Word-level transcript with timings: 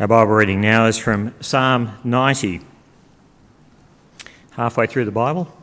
Our 0.00 0.08
Bible 0.08 0.32
reading 0.32 0.62
now 0.62 0.86
is 0.86 0.96
from 0.96 1.34
Psalm 1.40 1.98
90, 2.02 2.62
halfway 4.52 4.86
through 4.86 5.04
the 5.04 5.10
Bible. 5.10 5.54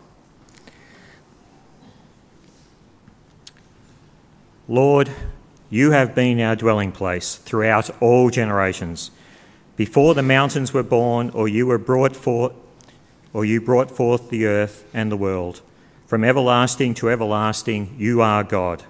Lord, 4.68 5.10
you 5.72 5.92
have 5.92 6.14
been 6.14 6.40
our 6.42 6.56
dwelling 6.56 6.92
place 6.92 7.38
throughout 7.38 7.90
all 8.00 8.30
generations. 8.30 9.10
Before 9.76 10.14
the 10.14 10.22
mountains 10.22 10.74
were 10.74 10.84
born, 10.84 11.32
or 11.32 11.48
you 11.48 11.66
were 11.66 11.80
brought 11.80 12.16
forth, 12.16 12.54
or 13.34 13.46
you 13.46 13.60
brought 13.60 13.90
forth 13.90 14.30
the 14.30 14.46
earth 14.46 14.88
and 14.94 15.12
the 15.12 15.18
world. 15.18 15.62
From 16.06 16.24
everlasting 16.24 16.94
to 16.96 17.10
everlasting, 17.10 17.96
you 17.98 18.22
are 18.22 18.44
God. 18.44 18.84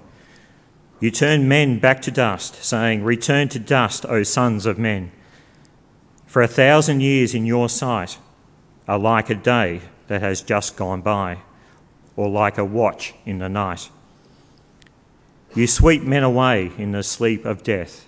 You 0.99 1.11
turn 1.11 1.47
men 1.47 1.79
back 1.79 2.01
to 2.01 2.11
dust, 2.11 2.61
saying, 2.61 3.05
Return 3.05 3.47
to 3.47 3.59
dust, 3.59 4.05
O 4.05 4.23
sons 4.23 4.65
of 4.65 4.77
men. 4.77 5.13
For 6.29 6.43
a 6.43 6.47
thousand 6.47 7.01
years 7.01 7.33
in 7.33 7.47
your 7.47 7.69
sight 7.69 8.19
are 8.87 8.99
like 8.99 9.31
a 9.31 9.35
day 9.35 9.81
that 10.05 10.21
has 10.21 10.43
just 10.43 10.77
gone 10.77 11.01
by, 11.01 11.39
or 12.15 12.29
like 12.29 12.59
a 12.59 12.63
watch 12.63 13.15
in 13.25 13.39
the 13.39 13.49
night. 13.49 13.89
You 15.55 15.65
sweep 15.65 16.03
men 16.03 16.21
away 16.21 16.71
in 16.77 16.91
the 16.91 17.01
sleep 17.01 17.45
of 17.45 17.63
death. 17.63 18.05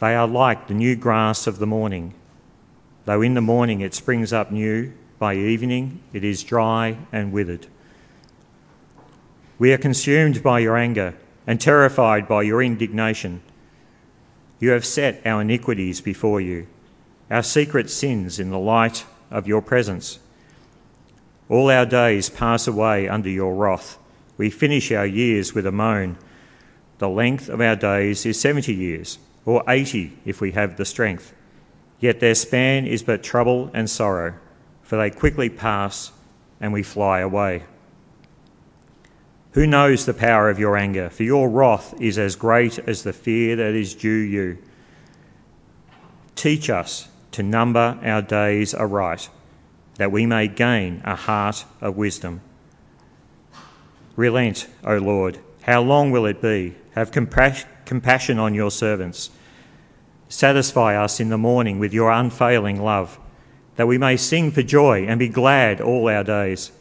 They 0.00 0.14
are 0.14 0.26
like 0.26 0.68
the 0.68 0.74
new 0.74 0.96
grass 0.96 1.46
of 1.46 1.58
the 1.58 1.66
morning. 1.66 2.14
Though 3.04 3.20
in 3.20 3.34
the 3.34 3.42
morning 3.42 3.82
it 3.82 3.92
springs 3.92 4.32
up 4.32 4.50
new, 4.50 4.94
by 5.18 5.34
evening 5.34 6.00
it 6.14 6.24
is 6.24 6.42
dry 6.42 6.96
and 7.12 7.30
withered. 7.30 7.66
We 9.58 9.70
are 9.74 9.78
consumed 9.78 10.42
by 10.42 10.60
your 10.60 10.78
anger 10.78 11.14
and 11.46 11.60
terrified 11.60 12.26
by 12.26 12.44
your 12.44 12.62
indignation. 12.62 13.42
You 14.60 14.70
have 14.70 14.86
set 14.86 15.20
our 15.26 15.42
iniquities 15.42 16.00
before 16.00 16.40
you, 16.40 16.68
our 17.32 17.42
secret 17.42 17.88
sins 17.88 18.38
in 18.38 18.50
the 18.50 18.58
light 18.58 19.06
of 19.30 19.48
your 19.48 19.62
presence. 19.62 20.18
All 21.48 21.70
our 21.70 21.86
days 21.86 22.28
pass 22.28 22.68
away 22.68 23.08
under 23.08 23.30
your 23.30 23.54
wrath. 23.54 23.98
We 24.36 24.50
finish 24.50 24.92
our 24.92 25.06
years 25.06 25.54
with 25.54 25.66
a 25.66 25.72
moan. 25.72 26.18
The 26.98 27.08
length 27.08 27.48
of 27.48 27.62
our 27.62 27.74
days 27.74 28.26
is 28.26 28.38
70 28.38 28.74
years, 28.74 29.18
or 29.46 29.64
80 29.66 30.18
if 30.26 30.42
we 30.42 30.52
have 30.52 30.76
the 30.76 30.84
strength. 30.84 31.32
Yet 32.00 32.20
their 32.20 32.34
span 32.34 32.86
is 32.86 33.02
but 33.02 33.22
trouble 33.22 33.70
and 33.72 33.88
sorrow, 33.88 34.34
for 34.82 34.98
they 34.98 35.10
quickly 35.10 35.48
pass 35.48 36.12
and 36.60 36.70
we 36.70 36.82
fly 36.82 37.20
away. 37.20 37.62
Who 39.52 39.66
knows 39.66 40.04
the 40.04 40.14
power 40.14 40.50
of 40.50 40.58
your 40.58 40.76
anger? 40.76 41.08
For 41.08 41.22
your 41.22 41.48
wrath 41.48 41.98
is 41.98 42.18
as 42.18 42.36
great 42.36 42.78
as 42.80 43.04
the 43.04 43.12
fear 43.14 43.56
that 43.56 43.74
is 43.74 43.94
due 43.94 44.10
you. 44.10 44.58
Teach 46.34 46.68
us 46.68 47.08
to 47.32 47.42
number 47.42 47.98
our 48.02 48.22
days 48.22 48.74
aright, 48.74 49.28
that 49.96 50.12
we 50.12 50.24
may 50.26 50.48
gain 50.48 51.02
a 51.04 51.16
heart 51.16 51.64
of 51.80 51.96
wisdom. 51.96 52.40
Relent, 54.16 54.68
O 54.84 54.96
Lord. 54.96 55.38
How 55.62 55.80
long 55.80 56.10
will 56.10 56.26
it 56.26 56.40
be? 56.42 56.74
Have 56.92 57.10
compassion 57.10 58.38
on 58.38 58.54
your 58.54 58.70
servants. 58.70 59.30
Satisfy 60.28 60.96
us 60.96 61.20
in 61.20 61.28
the 61.28 61.38
morning 61.38 61.78
with 61.78 61.92
your 61.92 62.10
unfailing 62.10 62.82
love, 62.82 63.18
that 63.76 63.86
we 63.86 63.98
may 63.98 64.16
sing 64.16 64.50
for 64.50 64.62
joy 64.62 65.06
and 65.06 65.18
be 65.18 65.28
glad 65.28 65.80
all 65.80 66.08
our 66.08 66.24
days. 66.24 66.72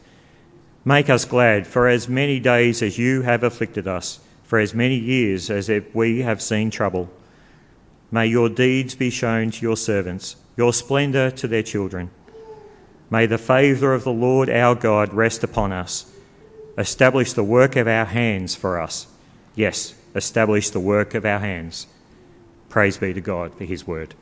Make 0.84 1.10
us 1.10 1.26
glad 1.26 1.68
for 1.68 1.88
as 1.88 2.10
many 2.10 2.40
days 2.40 2.82
as 2.82 2.98
you 2.98 3.22
have 3.22 3.44
afflicted 3.44 3.88
us, 3.88 4.20
for 4.44 4.58
as 4.58 4.74
many 4.74 4.96
years 4.96 5.50
as 5.50 5.70
we 5.94 6.22
have 6.22 6.42
seen 6.42 6.72
trouble. 6.72 7.10
May 8.10 8.28
your 8.28 8.50
deeds 8.50 8.96
be 8.96 9.10
shown 9.10 9.52
to 9.52 9.62
your 9.62 9.78
servants, 9.78 10.36
your 10.58 10.74
splendour 10.74 11.32
to 11.32 11.48
their 11.48 11.64
children. 11.64 12.12
May 13.10 13.26
the 13.26 13.38
favour 13.38 13.94
of 13.94 14.04
the 14.04 14.14
Lord 14.14 14.50
our 14.50 14.76
God 14.76 15.14
rest 15.14 15.44
upon 15.44 15.72
us. 15.72 16.12
Establish 16.78 17.34
the 17.34 17.44
work 17.44 17.76
of 17.76 17.88
our 17.88 18.06
hands 18.06 18.56
for 18.56 18.80
us. 18.80 19.08
Yes, 19.56 19.94
establish 20.16 20.70
the 20.70 20.80
work 20.80 21.14
of 21.14 21.26
our 21.26 21.40
hands. 21.40 21.88
Praise 22.70 22.98
be 22.98 23.14
to 23.14 23.22
God 23.22 23.54
for 23.54 23.66
his 23.66 23.86
word. 23.86 24.16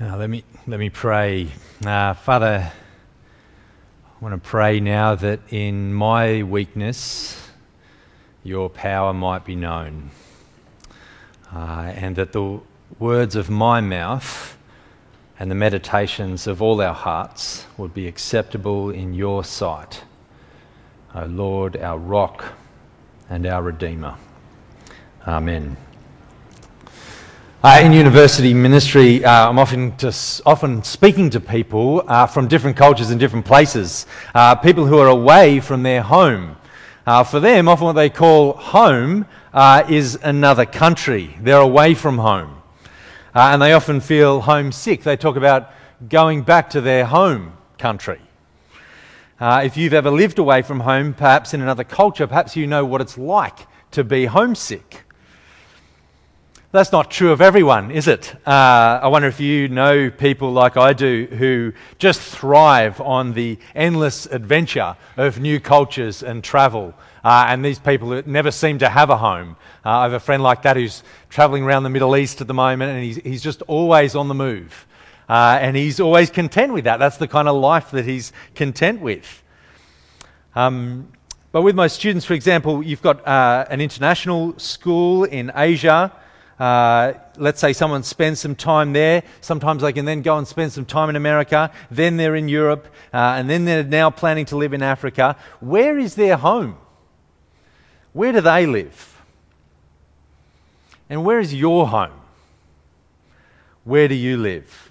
Uh, 0.00 0.16
let 0.16 0.30
me 0.30 0.44
let 0.68 0.78
me 0.78 0.90
pray, 0.90 1.48
uh, 1.84 2.14
Father. 2.14 2.70
I 2.70 4.24
want 4.24 4.42
to 4.42 4.48
pray 4.48 4.80
now 4.80 5.16
that 5.16 5.40
in 5.50 5.92
my 5.92 6.44
weakness, 6.44 7.47
your 8.48 8.70
power 8.70 9.12
might 9.12 9.44
be 9.44 9.54
known, 9.54 10.10
uh, 11.54 11.92
and 11.94 12.16
that 12.16 12.32
the 12.32 12.58
words 12.98 13.36
of 13.36 13.50
my 13.50 13.78
mouth 13.78 14.56
and 15.38 15.50
the 15.50 15.54
meditations 15.54 16.46
of 16.46 16.62
all 16.62 16.80
our 16.80 16.94
hearts 16.94 17.66
would 17.76 17.92
be 17.92 18.08
acceptable 18.08 18.88
in 18.88 19.12
your 19.12 19.44
sight, 19.44 20.02
O 21.14 21.26
Lord, 21.26 21.76
our 21.76 21.98
rock 21.98 22.54
and 23.28 23.46
our 23.46 23.62
Redeemer. 23.62 24.14
Amen. 25.26 25.76
Uh, 27.62 27.80
in 27.82 27.92
university 27.92 28.54
ministry, 28.54 29.22
uh, 29.24 29.50
I'm 29.50 29.58
often, 29.58 29.94
just, 29.98 30.40
often 30.46 30.82
speaking 30.84 31.28
to 31.30 31.40
people 31.40 32.02
uh, 32.06 32.26
from 32.26 32.48
different 32.48 32.78
cultures 32.78 33.10
and 33.10 33.20
different 33.20 33.44
places, 33.44 34.06
uh, 34.34 34.54
people 34.54 34.86
who 34.86 34.96
are 34.98 35.08
away 35.08 35.60
from 35.60 35.82
their 35.82 36.00
home. 36.00 36.56
Uh, 37.08 37.24
for 37.24 37.40
them, 37.40 37.68
often 37.68 37.86
what 37.86 37.94
they 37.94 38.10
call 38.10 38.52
home 38.52 39.24
uh, 39.54 39.82
is 39.88 40.18
another 40.22 40.66
country. 40.66 41.34
They're 41.40 41.56
away 41.56 41.94
from 41.94 42.18
home. 42.18 42.60
and 43.34 43.62
they 43.62 43.72
often 43.72 44.00
feel 44.00 44.42
homesick. 44.42 45.04
They 45.04 45.16
talk 45.16 45.36
about 45.36 45.72
going 46.06 46.42
back 46.42 46.68
to 46.70 46.82
their 46.82 47.06
home 47.06 47.54
country. 47.78 48.20
if 49.40 49.74
you've 49.78 49.94
ever 49.94 50.10
lived 50.10 50.38
away 50.38 50.60
from 50.60 50.80
home, 50.80 51.14
perhaps 51.14 51.54
in 51.54 51.62
another 51.62 51.82
culture, 51.82 52.26
perhaps 52.26 52.56
you 52.56 52.66
know 52.66 52.84
what 52.84 53.00
it's 53.00 53.16
like 53.16 53.60
to 53.92 54.04
be 54.04 54.26
homesick. 54.26 55.04
That's 56.70 56.92
not 56.92 57.10
true 57.10 57.32
of 57.32 57.40
everyone, 57.40 57.90
is 57.90 58.08
it? 58.08 58.34
Uh, 58.46 59.00
I 59.02 59.08
wonder 59.08 59.26
if 59.26 59.40
you 59.40 59.70
know 59.70 60.10
people 60.10 60.52
like 60.52 60.76
I 60.76 60.92
do 60.92 61.26
who 61.30 61.72
just 61.96 62.20
thrive 62.20 63.00
on 63.00 63.32
the 63.32 63.58
endless 63.74 64.26
adventure 64.26 64.94
of 65.16 65.40
new 65.40 65.60
cultures 65.60 66.22
and 66.22 66.44
travel. 66.44 66.92
Uh, 67.24 67.46
and 67.48 67.64
these 67.64 67.78
people 67.78 68.22
never 68.26 68.50
seem 68.50 68.80
to 68.80 68.88
have 68.90 69.08
a 69.08 69.16
home. 69.16 69.56
Uh, 69.82 70.00
I 70.00 70.02
have 70.02 70.12
a 70.12 70.20
friend 70.20 70.42
like 70.42 70.60
that 70.60 70.76
who's 70.76 71.02
traveling 71.30 71.62
around 71.62 71.84
the 71.84 71.88
Middle 71.88 72.14
East 72.14 72.42
at 72.42 72.46
the 72.46 72.52
moment, 72.52 72.92
and 72.92 73.02
he's, 73.02 73.16
he's 73.16 73.42
just 73.42 73.62
always 73.62 74.14
on 74.14 74.28
the 74.28 74.34
move. 74.34 74.86
Uh, 75.26 75.56
and 75.62 75.74
he's 75.74 76.00
always 76.00 76.28
content 76.28 76.74
with 76.74 76.84
that. 76.84 76.98
That's 76.98 77.16
the 77.16 77.28
kind 77.28 77.48
of 77.48 77.56
life 77.56 77.92
that 77.92 78.04
he's 78.04 78.30
content 78.54 79.00
with. 79.00 79.42
Um, 80.54 81.08
but 81.50 81.62
with 81.62 81.74
my 81.74 81.86
students, 81.86 82.26
for 82.26 82.34
example, 82.34 82.82
you've 82.82 83.00
got 83.00 83.26
uh, 83.26 83.64
an 83.70 83.80
international 83.80 84.58
school 84.58 85.24
in 85.24 85.50
Asia. 85.56 86.12
Uh, 86.58 87.12
let's 87.36 87.60
say 87.60 87.72
someone 87.72 88.02
spends 88.02 88.40
some 88.40 88.54
time 88.54 88.92
there. 88.92 89.22
Sometimes 89.40 89.82
they 89.82 89.92
can 89.92 90.04
then 90.04 90.22
go 90.22 90.36
and 90.38 90.46
spend 90.46 90.72
some 90.72 90.84
time 90.84 91.08
in 91.08 91.16
America. 91.16 91.70
Then 91.90 92.16
they're 92.16 92.34
in 92.34 92.48
Europe. 92.48 92.86
Uh, 93.12 93.36
and 93.36 93.48
then 93.48 93.64
they're 93.64 93.84
now 93.84 94.10
planning 94.10 94.44
to 94.46 94.56
live 94.56 94.72
in 94.72 94.82
Africa. 94.82 95.36
Where 95.60 95.98
is 95.98 96.14
their 96.16 96.36
home? 96.36 96.76
Where 98.12 98.32
do 98.32 98.40
they 98.40 98.66
live? 98.66 99.22
And 101.08 101.24
where 101.24 101.38
is 101.38 101.54
your 101.54 101.86
home? 101.86 102.20
Where 103.84 104.08
do 104.08 104.14
you 104.14 104.36
live? 104.36 104.90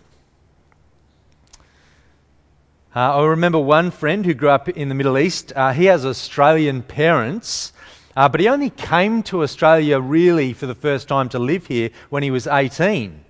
Uh, 2.96 3.18
I 3.18 3.26
remember 3.26 3.60
one 3.60 3.92
friend 3.92 4.26
who 4.26 4.34
grew 4.34 4.50
up 4.50 4.70
in 4.70 4.90
the 4.90 4.96
Middle 4.96 5.20
East. 5.20 5.54
Uh, 5.56 5.72
he 5.72 5.86
has 5.86 6.04
Australian 6.04 6.82
parents. 6.82 7.74
Uh, 8.18 8.28
but 8.28 8.40
he 8.40 8.48
only 8.48 8.72
came 8.72 9.22
to 9.22 9.44
Australia 9.44 10.00
really 10.00 10.52
for 10.52 10.66
the 10.66 10.74
first 10.74 11.08
time 11.08 11.30
to 11.30 11.38
live 11.38 11.68
here 11.68 11.92
when 12.10 12.24
he 12.24 12.32
was 12.32 12.48
18. 12.48 13.24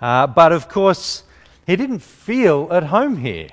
Uh, 0.00 0.28
but 0.28 0.52
of 0.52 0.68
course, 0.68 1.24
he 1.66 1.74
didn't 1.74 1.98
feel 1.98 2.68
at 2.70 2.84
home 2.84 3.16
here. 3.16 3.48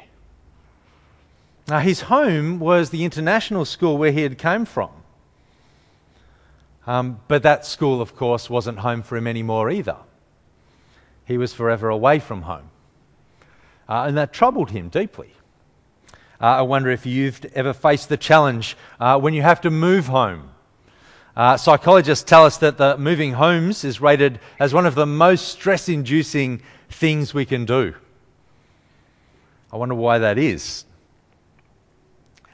Now, 1.68 1.80
his 1.80 2.02
home 2.02 2.60
was 2.60 2.92
the 2.92 3.04
international 3.06 3.66
school 3.66 3.98
where 3.98 4.12
he 4.12 4.22
had 4.22 4.38
come 4.38 4.66
from. 4.66 4.92
Um, 6.86 7.22
but 7.28 7.42
that 7.42 7.66
school, 7.66 8.00
of 8.00 8.16
course, 8.16 8.48
wasn't 8.48 8.78
home 8.78 9.02
for 9.02 9.18
him 9.18 9.26
anymore 9.26 9.72
either. 9.72 9.98
He 11.26 11.40
was 11.40 11.56
forever 11.56 11.90
away 11.90 12.20
from 12.20 12.44
home. 12.44 12.70
Uh, 13.90 14.06
and 14.08 14.16
that 14.16 14.32
troubled 14.32 14.70
him 14.70 14.90
deeply. 14.90 15.34
Uh, 16.40 16.46
I 16.46 16.62
wonder 16.62 16.92
if 16.92 17.08
you've 17.08 17.44
ever 17.56 17.74
faced 17.74 18.10
the 18.10 18.18
challenge 18.18 18.78
uh, 19.00 19.20
when 19.20 19.34
you 19.34 19.42
have 19.42 19.62
to 19.62 19.72
move 19.72 20.06
home 20.06 20.52
uh, 21.38 21.56
psychologists 21.56 22.24
tell 22.24 22.46
us 22.46 22.58
that 22.58 22.80
the 22.80 22.98
moving 22.98 23.34
homes 23.34 23.84
is 23.84 24.02
rated 24.02 24.40
as 24.60 24.74
one 24.74 24.88
of 24.88 24.96
the 24.96 25.06
most 25.06 25.50
stress 25.50 25.88
inducing 25.88 26.64
things 26.90 27.32
we 27.32 27.46
can 27.46 27.64
do. 27.64 27.94
I 29.72 29.78
wonder 29.78 29.94
why 29.94 30.18
that 30.18 30.40
is. 30.40 30.84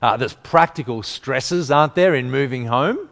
Uh, 0.01 0.17
there's 0.17 0.33
practical 0.33 1.01
stresses, 1.01 1.71
aren't 1.71 1.95
there, 1.95 2.13
in 2.13 2.29
moving 2.29 2.65
home? 2.65 3.07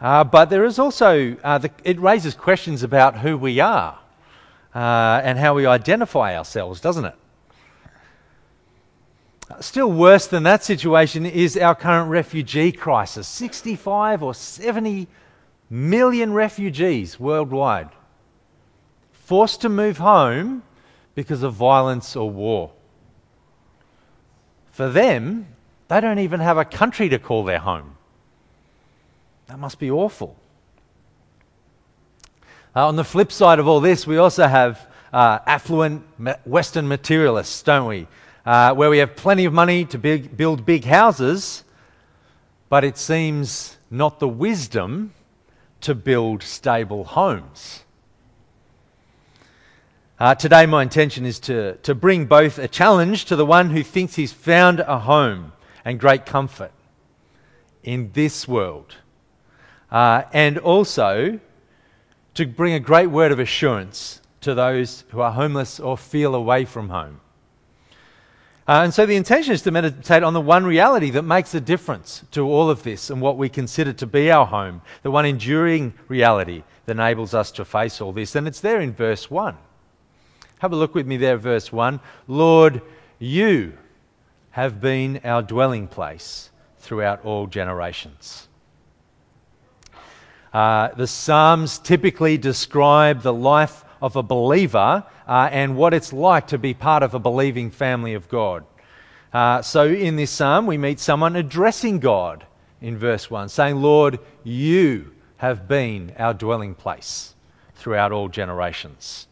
Uh, 0.00 0.24
but 0.24 0.50
there 0.50 0.64
is 0.64 0.76
also, 0.76 1.36
uh, 1.44 1.58
the, 1.58 1.70
it 1.84 2.00
raises 2.00 2.34
questions 2.34 2.82
about 2.82 3.16
who 3.18 3.38
we 3.38 3.60
are 3.60 3.96
uh, 4.74 5.20
and 5.22 5.38
how 5.38 5.54
we 5.54 5.66
identify 5.66 6.36
ourselves, 6.36 6.80
doesn't 6.80 7.04
it? 7.04 7.14
Still 9.60 9.92
worse 9.92 10.26
than 10.26 10.42
that 10.42 10.64
situation 10.64 11.24
is 11.24 11.56
our 11.56 11.74
current 11.74 12.10
refugee 12.10 12.72
crisis 12.72 13.28
65 13.28 14.22
or 14.22 14.34
70 14.34 15.06
million 15.70 16.32
refugees 16.32 17.18
worldwide 17.18 17.90
forced 19.12 19.60
to 19.60 19.68
move 19.68 19.98
home 19.98 20.62
because 21.14 21.42
of 21.42 21.54
violence 21.54 22.14
or 22.14 22.30
war. 22.30 22.72
For 24.70 24.88
them, 24.88 25.48
they 25.88 26.00
don't 26.00 26.18
even 26.18 26.40
have 26.40 26.58
a 26.58 26.64
country 26.64 27.08
to 27.08 27.18
call 27.18 27.44
their 27.44 27.58
home. 27.58 27.96
That 29.46 29.58
must 29.58 29.78
be 29.78 29.90
awful. 29.90 30.36
Uh, 32.74 32.86
on 32.86 32.96
the 32.96 33.04
flip 33.04 33.32
side 33.32 33.58
of 33.58 33.66
all 33.66 33.80
this, 33.80 34.06
we 34.06 34.16
also 34.16 34.46
have 34.46 34.86
uh, 35.12 35.38
affluent 35.46 36.04
Western 36.44 36.86
materialists, 36.86 37.62
don't 37.62 37.86
we? 37.86 38.06
Uh, 38.46 38.72
where 38.72 38.88
we 38.88 38.98
have 38.98 39.16
plenty 39.16 39.44
of 39.44 39.52
money 39.52 39.84
to 39.84 39.98
big, 39.98 40.36
build 40.36 40.64
big 40.64 40.84
houses, 40.84 41.64
but 42.68 42.84
it 42.84 42.96
seems 42.96 43.76
not 43.90 44.20
the 44.20 44.28
wisdom 44.28 45.12
to 45.80 45.96
build 45.96 46.44
stable 46.44 47.02
homes. 47.02 47.82
Uh, 50.20 50.32
today, 50.36 50.64
my 50.64 50.84
intention 50.84 51.26
is 51.26 51.40
to, 51.40 51.74
to 51.78 51.92
bring 51.92 52.26
both 52.26 52.56
a 52.56 52.68
challenge 52.68 53.24
to 53.24 53.34
the 53.34 53.44
one 53.44 53.70
who 53.70 53.82
thinks 53.82 54.14
he's 54.14 54.32
found 54.32 54.78
a 54.78 55.00
home 55.00 55.50
and 55.84 55.98
great 55.98 56.24
comfort 56.24 56.70
in 57.82 58.12
this 58.12 58.46
world, 58.46 58.94
uh, 59.90 60.22
and 60.32 60.56
also 60.58 61.40
to 62.34 62.46
bring 62.46 62.74
a 62.74 62.80
great 62.80 63.08
word 63.08 63.32
of 63.32 63.40
assurance 63.40 64.20
to 64.40 64.54
those 64.54 65.02
who 65.08 65.20
are 65.20 65.32
homeless 65.32 65.80
or 65.80 65.98
feel 65.98 66.32
away 66.32 66.64
from 66.64 66.90
home. 66.90 67.20
Uh, 68.68 68.82
and 68.82 68.92
so 68.92 69.06
the 69.06 69.14
intention 69.14 69.52
is 69.52 69.62
to 69.62 69.70
meditate 69.70 70.24
on 70.24 70.32
the 70.32 70.40
one 70.40 70.64
reality 70.64 71.10
that 71.10 71.22
makes 71.22 71.54
a 71.54 71.60
difference 71.60 72.24
to 72.32 72.40
all 72.40 72.68
of 72.68 72.82
this 72.82 73.10
and 73.10 73.20
what 73.20 73.38
we 73.38 73.48
consider 73.48 73.92
to 73.92 74.06
be 74.06 74.30
our 74.30 74.44
home, 74.44 74.82
the 75.02 75.10
one 75.10 75.24
enduring 75.24 75.94
reality 76.08 76.64
that 76.84 76.92
enables 76.92 77.32
us 77.32 77.52
to 77.52 77.64
face 77.64 78.00
all 78.00 78.12
this. 78.12 78.34
And 78.34 78.48
it's 78.48 78.60
there 78.60 78.80
in 78.80 78.92
verse 78.92 79.30
1. 79.30 79.56
Have 80.58 80.72
a 80.72 80.76
look 80.76 80.96
with 80.96 81.06
me 81.06 81.16
there, 81.16 81.36
verse 81.36 81.70
1. 81.72 82.00
Lord, 82.26 82.82
you 83.20 83.74
have 84.50 84.80
been 84.80 85.20
our 85.22 85.42
dwelling 85.42 85.86
place 85.86 86.50
throughout 86.78 87.24
all 87.24 87.46
generations. 87.46 88.48
Uh, 90.52 90.88
the 90.96 91.06
Psalms 91.06 91.78
typically 91.78 92.38
describe 92.38 93.22
the 93.22 93.32
life 93.32 93.84
of 94.00 94.16
a 94.16 94.22
believer 94.22 95.04
uh, 95.26 95.48
and 95.50 95.76
what 95.76 95.94
it's 95.94 96.12
like 96.12 96.48
to 96.48 96.58
be 96.58 96.74
part 96.74 97.02
of 97.02 97.14
a 97.14 97.18
believing 97.18 97.70
family 97.70 98.14
of 98.14 98.28
God. 98.28 98.64
Uh, 99.32 99.60
so 99.62 99.86
in 99.86 100.16
this 100.16 100.30
psalm, 100.30 100.66
we 100.66 100.78
meet 100.78 101.00
someone 101.00 101.36
addressing 101.36 101.98
God 101.98 102.46
in 102.80 102.96
verse 102.96 103.30
1, 103.30 103.48
saying, 103.48 103.76
Lord, 103.76 104.18
you 104.44 105.12
have 105.38 105.68
been 105.68 106.12
our 106.18 106.32
dwelling 106.32 106.74
place 106.74 107.34
throughout 107.74 108.12
all 108.12 108.28
generations. 108.28 109.26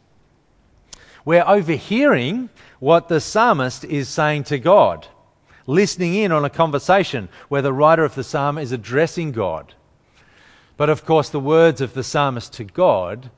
We're 1.24 1.44
overhearing 1.46 2.50
what 2.80 3.08
the 3.08 3.20
psalmist 3.20 3.84
is 3.84 4.08
saying 4.08 4.44
to 4.44 4.58
God, 4.58 5.06
listening 5.66 6.14
in 6.14 6.32
on 6.32 6.44
a 6.44 6.50
conversation 6.50 7.28
where 7.48 7.62
the 7.62 7.72
writer 7.72 8.04
of 8.04 8.14
the 8.14 8.24
psalm 8.24 8.58
is 8.58 8.72
addressing 8.72 9.32
God. 9.32 9.74
But 10.76 10.90
of 10.90 11.06
course, 11.06 11.30
the 11.30 11.40
words 11.40 11.80
of 11.80 11.94
the 11.94 12.04
psalmist 12.04 12.52
to 12.54 12.64
God 12.64 13.30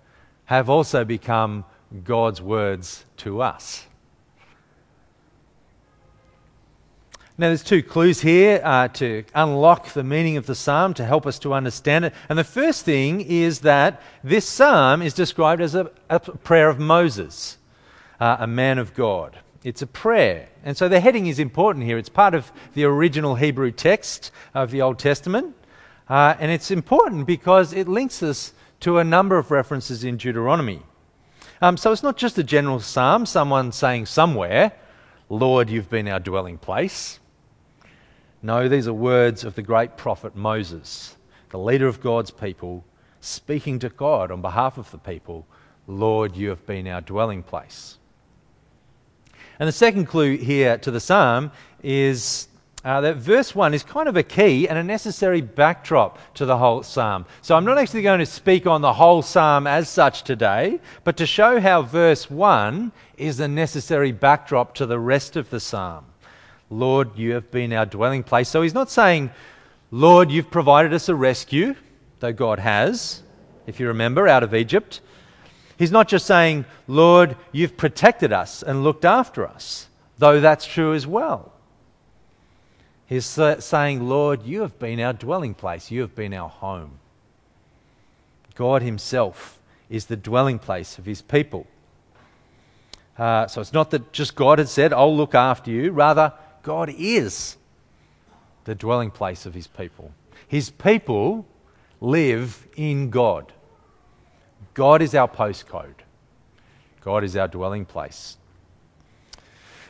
have 0.46 0.68
also 0.68 1.04
become 1.04 1.64
God's 2.04 2.42
words 2.42 3.04
to 3.18 3.42
us. 3.42 3.86
Now, 7.38 7.48
there's 7.48 7.62
two 7.62 7.82
clues 7.82 8.22
here 8.22 8.62
uh, 8.64 8.88
to 8.88 9.24
unlock 9.34 9.88
the 9.88 10.02
meaning 10.02 10.38
of 10.38 10.46
the 10.46 10.54
psalm 10.54 10.94
to 10.94 11.04
help 11.04 11.26
us 11.26 11.38
to 11.40 11.52
understand 11.52 12.06
it. 12.06 12.14
And 12.30 12.38
the 12.38 12.44
first 12.44 12.86
thing 12.86 13.20
is 13.20 13.60
that 13.60 14.00
this 14.24 14.48
psalm 14.48 15.02
is 15.02 15.12
described 15.12 15.60
as 15.60 15.74
a, 15.74 15.90
a 16.08 16.18
prayer 16.18 16.70
of 16.70 16.78
Moses 16.78 17.58
uh, 18.20 18.36
a 18.40 18.46
man 18.46 18.78
of 18.78 18.94
God. 18.94 19.38
It's 19.64 19.82
a 19.82 19.86
prayer. 19.86 20.48
And 20.64 20.76
so 20.76 20.88
the 20.88 21.00
heading 21.00 21.26
is 21.26 21.38
important 21.38 21.84
here. 21.84 21.98
It's 21.98 22.08
part 22.08 22.34
of 22.34 22.52
the 22.74 22.84
original 22.84 23.34
Hebrew 23.34 23.72
text 23.72 24.30
of 24.54 24.70
the 24.70 24.82
Old 24.82 24.98
Testament. 24.98 25.54
Uh, 26.08 26.34
and 26.38 26.52
it's 26.52 26.70
important 26.70 27.26
because 27.26 27.72
it 27.72 27.88
links 27.88 28.22
us 28.22 28.52
to 28.80 28.98
a 28.98 29.04
number 29.04 29.38
of 29.38 29.50
references 29.50 30.04
in 30.04 30.16
Deuteronomy. 30.16 30.82
Um, 31.62 31.76
so 31.76 31.92
it's 31.92 32.02
not 32.02 32.16
just 32.16 32.38
a 32.38 32.44
general 32.44 32.80
psalm, 32.80 33.24
someone 33.24 33.72
saying 33.72 34.06
somewhere, 34.06 34.72
Lord, 35.28 35.70
you've 35.70 35.88
been 35.88 36.08
our 36.08 36.20
dwelling 36.20 36.58
place. 36.58 37.18
No, 38.42 38.68
these 38.68 38.86
are 38.86 38.92
words 38.92 39.42
of 39.42 39.54
the 39.54 39.62
great 39.62 39.96
prophet 39.96 40.36
Moses, 40.36 41.16
the 41.50 41.58
leader 41.58 41.88
of 41.88 42.00
God's 42.00 42.30
people, 42.30 42.84
speaking 43.20 43.78
to 43.80 43.88
God 43.88 44.30
on 44.30 44.42
behalf 44.42 44.78
of 44.78 44.90
the 44.90 44.98
people, 44.98 45.46
Lord, 45.86 46.36
you 46.36 46.50
have 46.50 46.66
been 46.66 46.86
our 46.86 47.00
dwelling 47.00 47.42
place. 47.42 47.98
And 49.58 49.66
the 49.66 49.72
second 49.72 50.06
clue 50.06 50.36
here 50.36 50.76
to 50.78 50.90
the 50.90 51.00
psalm 51.00 51.50
is 51.82 52.48
uh, 52.86 53.00
that 53.00 53.16
verse 53.16 53.52
1 53.52 53.74
is 53.74 53.82
kind 53.82 54.08
of 54.08 54.16
a 54.16 54.22
key 54.22 54.68
and 54.68 54.78
a 54.78 54.84
necessary 54.84 55.40
backdrop 55.40 56.20
to 56.34 56.46
the 56.46 56.56
whole 56.56 56.84
psalm. 56.84 57.26
So 57.42 57.56
I'm 57.56 57.64
not 57.64 57.78
actually 57.78 58.02
going 58.02 58.20
to 58.20 58.26
speak 58.26 58.64
on 58.64 58.80
the 58.80 58.92
whole 58.92 59.22
psalm 59.22 59.66
as 59.66 59.88
such 59.88 60.22
today, 60.22 60.78
but 61.02 61.16
to 61.16 61.26
show 61.26 61.58
how 61.58 61.82
verse 61.82 62.30
1 62.30 62.92
is 63.16 63.40
a 63.40 63.48
necessary 63.48 64.12
backdrop 64.12 64.76
to 64.76 64.86
the 64.86 65.00
rest 65.00 65.34
of 65.34 65.50
the 65.50 65.58
psalm. 65.58 66.04
Lord, 66.70 67.18
you 67.18 67.32
have 67.32 67.50
been 67.50 67.72
our 67.72 67.86
dwelling 67.86 68.22
place. 68.22 68.48
So 68.48 68.62
he's 68.62 68.72
not 68.72 68.88
saying, 68.88 69.30
Lord, 69.90 70.30
you've 70.30 70.52
provided 70.52 70.92
us 70.92 71.08
a 71.08 71.14
rescue, 71.16 71.74
though 72.20 72.32
God 72.32 72.60
has, 72.60 73.20
if 73.66 73.80
you 73.80 73.88
remember, 73.88 74.28
out 74.28 74.44
of 74.44 74.54
Egypt. 74.54 75.00
He's 75.76 75.90
not 75.90 76.06
just 76.06 76.24
saying, 76.24 76.66
Lord, 76.86 77.36
you've 77.50 77.76
protected 77.76 78.32
us 78.32 78.62
and 78.62 78.84
looked 78.84 79.04
after 79.04 79.44
us, 79.44 79.88
though 80.18 80.38
that's 80.38 80.64
true 80.64 80.94
as 80.94 81.04
well. 81.04 81.52
He's 83.06 83.24
saying, 83.24 84.08
Lord, 84.08 84.42
you 84.42 84.62
have 84.62 84.78
been 84.78 84.98
our 85.00 85.12
dwelling 85.12 85.54
place, 85.54 85.90
you 85.90 86.00
have 86.00 86.14
been 86.14 86.34
our 86.34 86.48
home. 86.48 86.98
God 88.56 88.82
Himself 88.82 89.60
is 89.88 90.06
the 90.06 90.16
dwelling 90.16 90.58
place 90.58 90.98
of 90.98 91.06
His 91.06 91.22
people. 91.22 91.66
Uh, 93.16 93.46
so 93.46 93.60
it's 93.60 93.72
not 93.72 93.90
that 93.92 94.12
just 94.12 94.34
God 94.34 94.58
has 94.58 94.70
said, 94.70 94.92
I'll 94.92 95.16
look 95.16 95.34
after 95.34 95.70
you. 95.70 95.92
Rather, 95.92 96.32
God 96.62 96.92
is 96.98 97.56
the 98.64 98.74
dwelling 98.74 99.10
place 99.10 99.46
of 99.46 99.54
His 99.54 99.68
people. 99.68 100.12
His 100.48 100.70
people 100.70 101.46
live 102.00 102.66
in 102.76 103.10
God. 103.10 103.52
God 104.74 105.00
is 105.00 105.14
our 105.14 105.28
postcode, 105.28 105.94
God 107.00 107.24
is 107.24 107.36
our 107.36 107.48
dwelling 107.48 107.84
place. 107.84 108.36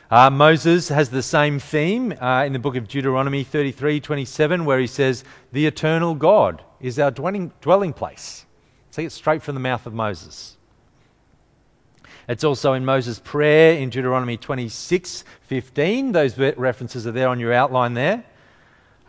Uh, 0.09 0.29
Moses 0.29 0.87
has 0.87 1.09
the 1.09 1.21
same 1.21 1.59
theme 1.59 2.13
uh, 2.21 2.45
in 2.45 2.53
the 2.53 2.59
book 2.59 2.77
of 2.77 2.87
Deuteronomy 2.87 3.43
33 3.43 3.99
27, 3.99 4.63
where 4.63 4.79
he 4.79 4.87
says, 4.87 5.25
The 5.51 5.65
eternal 5.65 6.15
God 6.15 6.63
is 6.79 6.97
our 6.97 7.11
dwelling, 7.11 7.51
dwelling 7.59 7.91
place. 7.91 8.45
See, 8.91 9.03
it's 9.03 9.15
straight 9.15 9.43
from 9.43 9.55
the 9.55 9.59
mouth 9.59 9.85
of 9.85 9.93
Moses. 9.93 10.55
It's 12.29 12.45
also 12.45 12.71
in 12.71 12.85
Moses' 12.85 13.19
prayer 13.19 13.77
in 13.77 13.89
Deuteronomy 13.89 14.37
26 14.37 15.25
15. 15.41 16.13
Those 16.13 16.37
references 16.37 17.05
are 17.05 17.11
there 17.11 17.27
on 17.27 17.41
your 17.41 17.51
outline 17.51 17.93
there, 17.93 18.23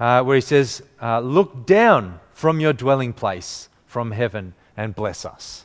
uh, 0.00 0.24
where 0.24 0.34
he 0.34 0.40
says, 0.40 0.82
uh, 1.00 1.20
Look 1.20 1.64
down 1.64 2.18
from 2.32 2.58
your 2.58 2.72
dwelling 2.72 3.12
place 3.12 3.68
from 3.86 4.10
heaven 4.10 4.54
and 4.76 4.96
bless 4.96 5.24
us. 5.24 5.64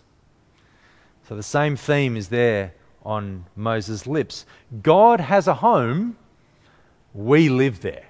So 1.27 1.35
the 1.35 1.41
same 1.41 1.75
theme 1.75 2.17
is 2.17 2.29
there 2.29 2.75
on 3.03 3.45
Moses' 3.55 4.07
lips. 4.07 4.45
God 4.81 5.19
has 5.19 5.47
a 5.47 5.55
home, 5.55 6.17
we 7.13 7.49
live 7.49 7.81
there. 7.81 8.05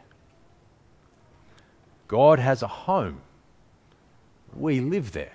God 2.07 2.39
has 2.39 2.61
a 2.61 2.67
home, 2.67 3.21
we 4.55 4.79
live 4.79 5.11
there. 5.11 5.33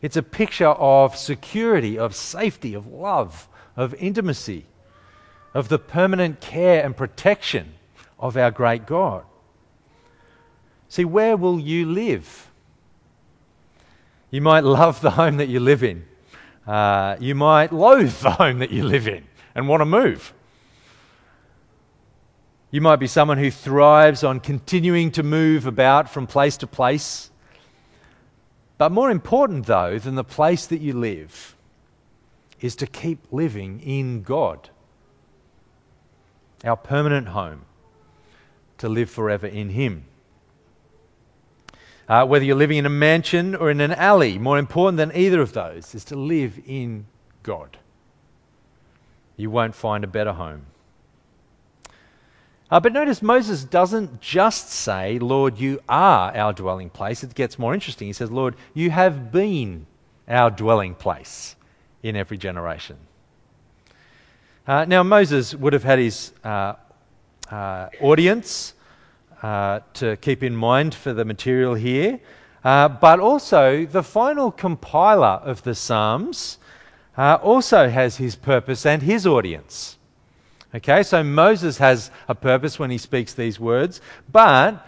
It's 0.00 0.16
a 0.16 0.22
picture 0.22 0.68
of 0.68 1.16
security, 1.16 1.98
of 1.98 2.14
safety, 2.14 2.74
of 2.74 2.86
love, 2.86 3.48
of 3.76 3.94
intimacy, 3.94 4.66
of 5.54 5.68
the 5.68 5.78
permanent 5.78 6.40
care 6.40 6.84
and 6.84 6.96
protection 6.96 7.74
of 8.18 8.36
our 8.36 8.50
great 8.50 8.86
God. 8.86 9.24
See, 10.88 11.04
where 11.04 11.36
will 11.36 11.60
you 11.60 11.86
live? 11.86 12.50
You 14.30 14.40
might 14.40 14.64
love 14.64 15.00
the 15.00 15.12
home 15.12 15.36
that 15.36 15.48
you 15.48 15.60
live 15.60 15.82
in. 15.82 16.07
Uh, 16.68 17.16
you 17.18 17.34
might 17.34 17.72
loathe 17.72 18.12
the 18.20 18.32
home 18.32 18.58
that 18.58 18.70
you 18.70 18.84
live 18.84 19.08
in 19.08 19.24
and 19.54 19.66
want 19.66 19.80
to 19.80 19.86
move. 19.86 20.34
You 22.70 22.82
might 22.82 22.96
be 22.96 23.06
someone 23.06 23.38
who 23.38 23.50
thrives 23.50 24.22
on 24.22 24.40
continuing 24.40 25.10
to 25.12 25.22
move 25.22 25.66
about 25.66 26.10
from 26.10 26.26
place 26.26 26.58
to 26.58 26.66
place. 26.66 27.30
But 28.76 28.92
more 28.92 29.10
important, 29.10 29.64
though, 29.64 29.98
than 29.98 30.14
the 30.14 30.24
place 30.24 30.66
that 30.66 30.82
you 30.82 30.92
live 30.92 31.56
is 32.60 32.76
to 32.76 32.86
keep 32.86 33.20
living 33.32 33.80
in 33.80 34.22
God, 34.22 34.68
our 36.62 36.76
permanent 36.76 37.28
home, 37.28 37.64
to 38.76 38.90
live 38.90 39.08
forever 39.08 39.46
in 39.46 39.70
Him. 39.70 40.04
Uh, 42.08 42.24
whether 42.24 42.44
you're 42.44 42.56
living 42.56 42.78
in 42.78 42.86
a 42.86 42.90
mansion 42.90 43.54
or 43.54 43.70
in 43.70 43.80
an 43.82 43.92
alley, 43.92 44.38
more 44.38 44.58
important 44.58 44.96
than 44.96 45.14
either 45.14 45.42
of 45.42 45.52
those 45.52 45.94
is 45.94 46.04
to 46.04 46.16
live 46.16 46.58
in 46.66 47.06
God. 47.42 47.76
You 49.36 49.50
won't 49.50 49.74
find 49.74 50.02
a 50.04 50.06
better 50.06 50.32
home. 50.32 50.66
Uh, 52.70 52.80
but 52.80 52.92
notice 52.92 53.22
Moses 53.22 53.64
doesn't 53.64 54.20
just 54.20 54.70
say, 54.70 55.18
Lord, 55.18 55.58
you 55.58 55.80
are 55.88 56.34
our 56.36 56.52
dwelling 56.52 56.90
place. 56.90 57.22
It 57.22 57.34
gets 57.34 57.58
more 57.58 57.72
interesting. 57.72 58.08
He 58.08 58.12
says, 58.12 58.30
Lord, 58.30 58.56
you 58.74 58.90
have 58.90 59.30
been 59.30 59.86
our 60.26 60.50
dwelling 60.50 60.94
place 60.94 61.56
in 62.02 62.16
every 62.16 62.36
generation. 62.36 62.96
Uh, 64.66 64.84
now, 64.84 65.02
Moses 65.02 65.54
would 65.54 65.72
have 65.72 65.84
had 65.84 65.98
his 65.98 66.32
uh, 66.44 66.74
uh 67.50 67.88
audience 68.02 68.74
uh, 69.42 69.80
to 69.94 70.16
keep 70.16 70.42
in 70.42 70.56
mind 70.56 70.94
for 70.94 71.12
the 71.12 71.24
material 71.24 71.74
here. 71.74 72.20
Uh, 72.64 72.88
but 72.88 73.20
also, 73.20 73.86
the 73.86 74.02
final 74.02 74.50
compiler 74.50 75.40
of 75.44 75.62
the 75.62 75.74
Psalms 75.74 76.58
uh, 77.16 77.38
also 77.42 77.88
has 77.88 78.16
his 78.16 78.36
purpose 78.36 78.84
and 78.84 79.02
his 79.02 79.26
audience. 79.26 79.98
Okay, 80.74 81.02
so 81.02 81.22
Moses 81.22 81.78
has 81.78 82.10
a 82.28 82.34
purpose 82.34 82.78
when 82.78 82.90
he 82.90 82.98
speaks 82.98 83.32
these 83.32 83.58
words, 83.58 84.00
but 84.30 84.86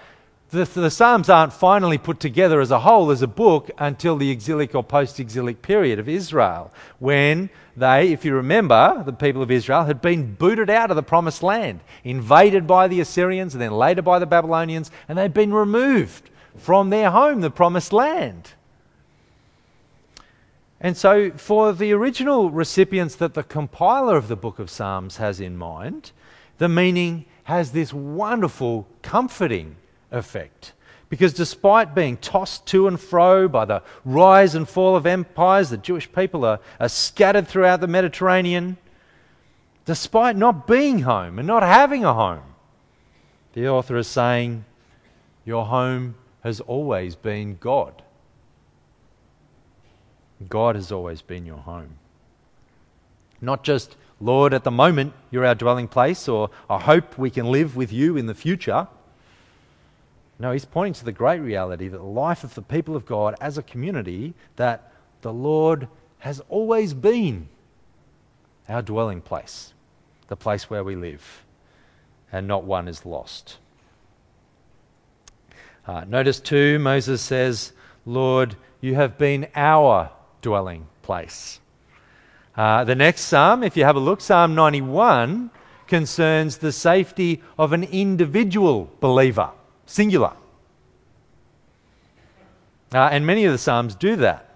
the, 0.50 0.64
the, 0.64 0.90
Psalms 0.90 1.28
aren't 1.28 1.52
finally 1.52 1.98
put 1.98 2.18
together 2.18 2.60
as 2.60 2.70
a 2.70 2.80
whole, 2.80 3.10
as 3.10 3.22
a 3.22 3.28
book, 3.28 3.70
until 3.78 4.16
the 4.16 4.30
exilic 4.30 4.74
or 4.74 4.82
post 4.82 5.20
exilic 5.20 5.62
period 5.62 5.98
of 5.98 6.08
Israel, 6.08 6.72
when 6.98 7.50
they, 7.76 8.12
if 8.12 8.24
you 8.24 8.34
remember, 8.34 9.02
the 9.06 9.12
people 9.12 9.42
of 9.42 9.50
Israel 9.50 9.84
had 9.84 10.02
been 10.02 10.34
booted 10.34 10.68
out 10.68 10.90
of 10.90 10.96
the 10.96 11.02
promised 11.02 11.42
land, 11.42 11.80
invaded 12.02 12.66
by 12.66 12.88
the 12.88 13.00
Assyrians 13.00 13.54
and 13.54 13.62
then 13.62 13.72
later 13.72 14.02
by 14.02 14.18
the 14.18 14.26
Babylonians, 14.26 14.90
and 15.08 15.16
they'd 15.16 15.32
been 15.32 15.54
removed 15.54 16.30
from 16.56 16.90
their 16.90 17.10
home, 17.10 17.40
the 17.40 17.50
promised 17.50 17.92
land. 17.92 18.52
And 20.80 20.96
so, 20.96 21.30
for 21.32 21.72
the 21.72 21.92
original 21.92 22.50
recipients 22.50 23.14
that 23.16 23.34
the 23.34 23.42
compiler 23.42 24.16
of 24.16 24.28
the 24.28 24.36
book 24.36 24.58
of 24.58 24.70
Psalms 24.70 25.18
has 25.18 25.38
in 25.38 25.56
mind, 25.56 26.10
the 26.58 26.68
meaning 26.68 27.26
has 27.44 27.72
this 27.72 27.92
wonderful, 27.92 28.88
comforting 29.02 29.76
effect. 30.10 30.72
Because 31.08 31.32
despite 31.32 31.94
being 31.94 32.16
tossed 32.16 32.66
to 32.66 32.86
and 32.86 32.98
fro 32.98 33.48
by 33.48 33.64
the 33.64 33.82
rise 34.04 34.54
and 34.54 34.68
fall 34.68 34.94
of 34.94 35.06
empires, 35.06 35.70
the 35.70 35.76
Jewish 35.76 36.10
people 36.10 36.44
are, 36.44 36.60
are 36.78 36.88
scattered 36.88 37.48
throughout 37.48 37.80
the 37.80 37.88
Mediterranean. 37.88 38.78
Despite 39.86 40.36
not 40.36 40.68
being 40.68 41.00
home 41.00 41.38
and 41.38 41.48
not 41.48 41.64
having 41.64 42.04
a 42.04 42.14
home, 42.14 42.54
the 43.54 43.68
author 43.68 43.96
is 43.96 44.06
saying, 44.06 44.64
Your 45.44 45.66
home 45.66 46.14
has 46.42 46.60
always 46.60 47.16
been 47.16 47.56
God. 47.56 48.02
God 50.48 50.76
has 50.76 50.92
always 50.92 51.22
been 51.22 51.44
your 51.44 51.58
home. 51.58 51.98
Not 53.40 53.64
just, 53.64 53.96
Lord, 54.20 54.54
at 54.54 54.64
the 54.64 54.70
moment 54.70 55.12
you're 55.30 55.44
our 55.44 55.54
dwelling 55.54 55.88
place, 55.88 56.28
or 56.28 56.50
I 56.68 56.78
hope 56.78 57.18
we 57.18 57.30
can 57.30 57.50
live 57.50 57.76
with 57.76 57.92
you 57.92 58.16
in 58.16 58.26
the 58.26 58.34
future. 58.34 58.86
No, 60.40 60.52
he's 60.52 60.64
pointing 60.64 60.94
to 60.94 61.04
the 61.04 61.12
great 61.12 61.40
reality 61.40 61.88
that 61.88 61.98
the 61.98 62.02
life 62.02 62.44
of 62.44 62.54
the 62.54 62.62
people 62.62 62.96
of 62.96 63.04
God 63.04 63.34
as 63.42 63.58
a 63.58 63.62
community, 63.62 64.32
that 64.56 64.90
the 65.20 65.34
Lord 65.34 65.86
has 66.20 66.40
always 66.48 66.94
been 66.94 67.46
our 68.66 68.80
dwelling 68.80 69.20
place, 69.20 69.74
the 70.28 70.36
place 70.36 70.70
where 70.70 70.82
we 70.82 70.96
live, 70.96 71.44
and 72.32 72.48
not 72.48 72.64
one 72.64 72.88
is 72.88 73.04
lost. 73.04 73.58
Uh, 75.86 76.04
notice 76.08 76.40
too, 76.40 76.78
Moses 76.78 77.20
says, 77.20 77.72
Lord, 78.06 78.56
you 78.80 78.94
have 78.94 79.18
been 79.18 79.46
our 79.54 80.10
dwelling 80.40 80.86
place. 81.02 81.60
Uh, 82.56 82.84
the 82.84 82.94
next 82.94 83.22
psalm, 83.22 83.62
if 83.62 83.76
you 83.76 83.84
have 83.84 83.96
a 83.96 84.00
look, 84.00 84.22
Psalm 84.22 84.54
91, 84.54 85.50
concerns 85.86 86.56
the 86.56 86.72
safety 86.72 87.42
of 87.58 87.74
an 87.74 87.84
individual 87.84 88.90
believer 89.00 89.50
singular. 89.90 90.32
Uh, 92.92 93.08
and 93.12 93.26
many 93.26 93.44
of 93.44 93.52
the 93.52 93.58
Psalms 93.58 93.94
do 93.94 94.16
that. 94.16 94.48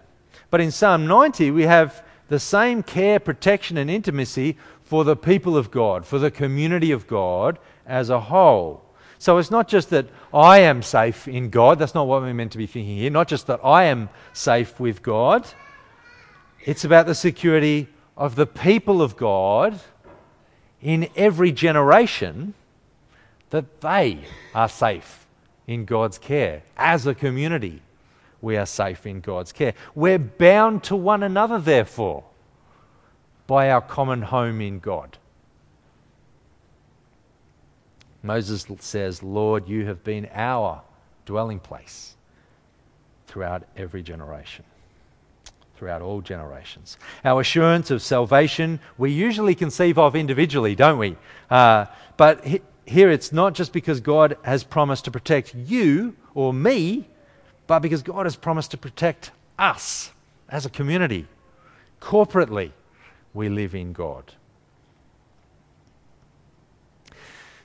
But 0.51 0.61
in 0.61 0.71
Psalm 0.71 1.07
90, 1.07 1.51
we 1.51 1.65
have 1.65 2.05
the 2.29 2.39
same 2.39 2.83
care, 2.83 3.19
protection, 3.19 3.77
and 3.77 3.91
intimacy 3.91 4.57
for 4.85 5.03
the 5.05 5.17
people 5.17 5.57
of 5.57 5.71
God, 5.71 6.07
for 6.07 6.19
the 6.19 6.31
community 6.31 6.93
of 6.93 7.07
God 7.07 7.59
as 7.87 8.11
a 8.11 8.21
whole. 8.21 8.85
So 9.19 9.39
it's 9.39 9.51
not 9.51 9.67
just 9.69 9.91
that 9.91 10.07
I 10.33 10.61
am 10.61 10.83
safe 10.83 11.27
in 11.27 11.51
God, 11.51 11.79
that's 11.79 11.95
not 11.95 12.07
what 12.07 12.23
we're 12.23 12.35
meant 12.35 12.53
to 12.53 12.59
be 12.59 12.67
thinking 12.67 12.97
here, 12.97 13.11
not 13.11 13.29
just 13.29 13.47
that 13.49 13.61
I 13.65 13.85
am 13.85 14.11
safe 14.33 14.79
with 14.79 15.03
God, 15.03 15.47
it's 16.65 16.85
about 16.85 17.07
the 17.07 17.15
security 17.15 17.89
of 18.17 18.37
the 18.37 18.47
people 18.47 19.03
of 19.03 19.17
God 19.17 19.81
in 20.81 21.09
every 21.17 21.51
generation 21.53 22.55
that 23.51 23.81
they 23.81 24.21
are 24.55 24.69
safe 24.69 25.24
in 25.67 25.85
God's 25.85 26.19
care. 26.19 26.63
As 26.77 27.07
a 27.07 27.15
community, 27.15 27.83
we 28.41 28.57
are 28.57 28.67
safe 28.67 29.07
in 29.07 29.21
God's 29.21 29.53
care. 29.53 29.75
We're 29.95 30.19
bound 30.19 30.85
to 30.85 30.97
one 30.97 31.23
another, 31.23 31.59
therefore, 31.59 32.25
by 33.47 33.71
our 33.71 33.81
common 33.81 34.23
home 34.23 34.61
in 34.61 34.79
God. 34.79 35.19
Moses 38.23 38.67
says, 38.81 39.23
Lord, 39.23 39.69
you 39.69 39.87
have 39.87 40.03
been 40.03 40.29
our 40.35 40.83
dwelling 41.27 41.61
place 41.61 42.17
throughout 43.27 43.65
every 43.77 44.03
generation. 44.03 44.65
Throughout 45.77 46.03
all 46.03 46.21
generations. 46.21 46.97
Our 47.25 47.41
assurance 47.41 47.91
of 47.91 48.01
salvation 48.01 48.81
we 48.97 49.11
usually 49.11 49.55
conceive 49.55 49.99
of 49.99 50.17
individually, 50.17 50.75
don't 50.75 50.99
we? 50.99 51.17
Uh, 51.51 51.87
but 52.17 52.47
here 52.87 53.11
it's 53.11 53.33
not 53.33 53.55
just 53.55 53.73
because 53.73 54.01
God 54.01 54.37
has 54.43 54.65
promised 54.65 55.05
to 55.07 55.11
protect 55.11 55.55
you 55.55 56.17
or 56.35 56.53
me, 56.53 57.09
but 57.67 57.81
because 57.81 58.03
God 58.03 58.27
has 58.27 58.37
promised 58.37 58.71
to 58.73 58.77
protect 58.77 59.31
us 59.59 60.11
as 60.49 60.67
a 60.67 60.71
community. 60.71 61.27
Corporately, 62.01 62.73
we 63.33 63.49
live 63.49 63.75
in 63.75 63.93
God. 63.93 64.35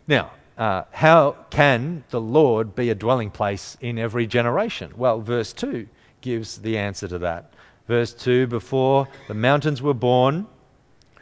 Now, 0.07 0.31
uh, 0.57 0.83
how 0.91 1.35
can 1.49 2.03
the 2.09 2.19
Lord 2.19 2.75
be 2.75 2.89
a 2.89 2.95
dwelling 2.95 3.31
place 3.31 3.77
in 3.79 3.97
every 3.97 4.27
generation? 4.27 4.91
Well, 4.95 5.21
verse 5.21 5.53
2 5.53 5.88
gives 6.21 6.57
the 6.57 6.77
answer 6.77 7.07
to 7.07 7.17
that. 7.19 7.53
Verse 7.88 8.13
2 8.13 8.47
Before 8.47 9.07
the 9.27 9.33
mountains 9.33 9.81
were 9.81 9.93
born, 9.93 10.47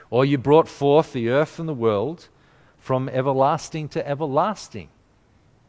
or 0.10 0.26
you 0.26 0.38
brought 0.38 0.68
forth 0.68 1.14
the 1.14 1.30
earth 1.30 1.60
and 1.60 1.68
the 1.68 1.74
world, 1.74 2.30
from 2.88 3.10
everlasting 3.10 3.90
to 3.90 4.08
everlasting. 4.08 4.88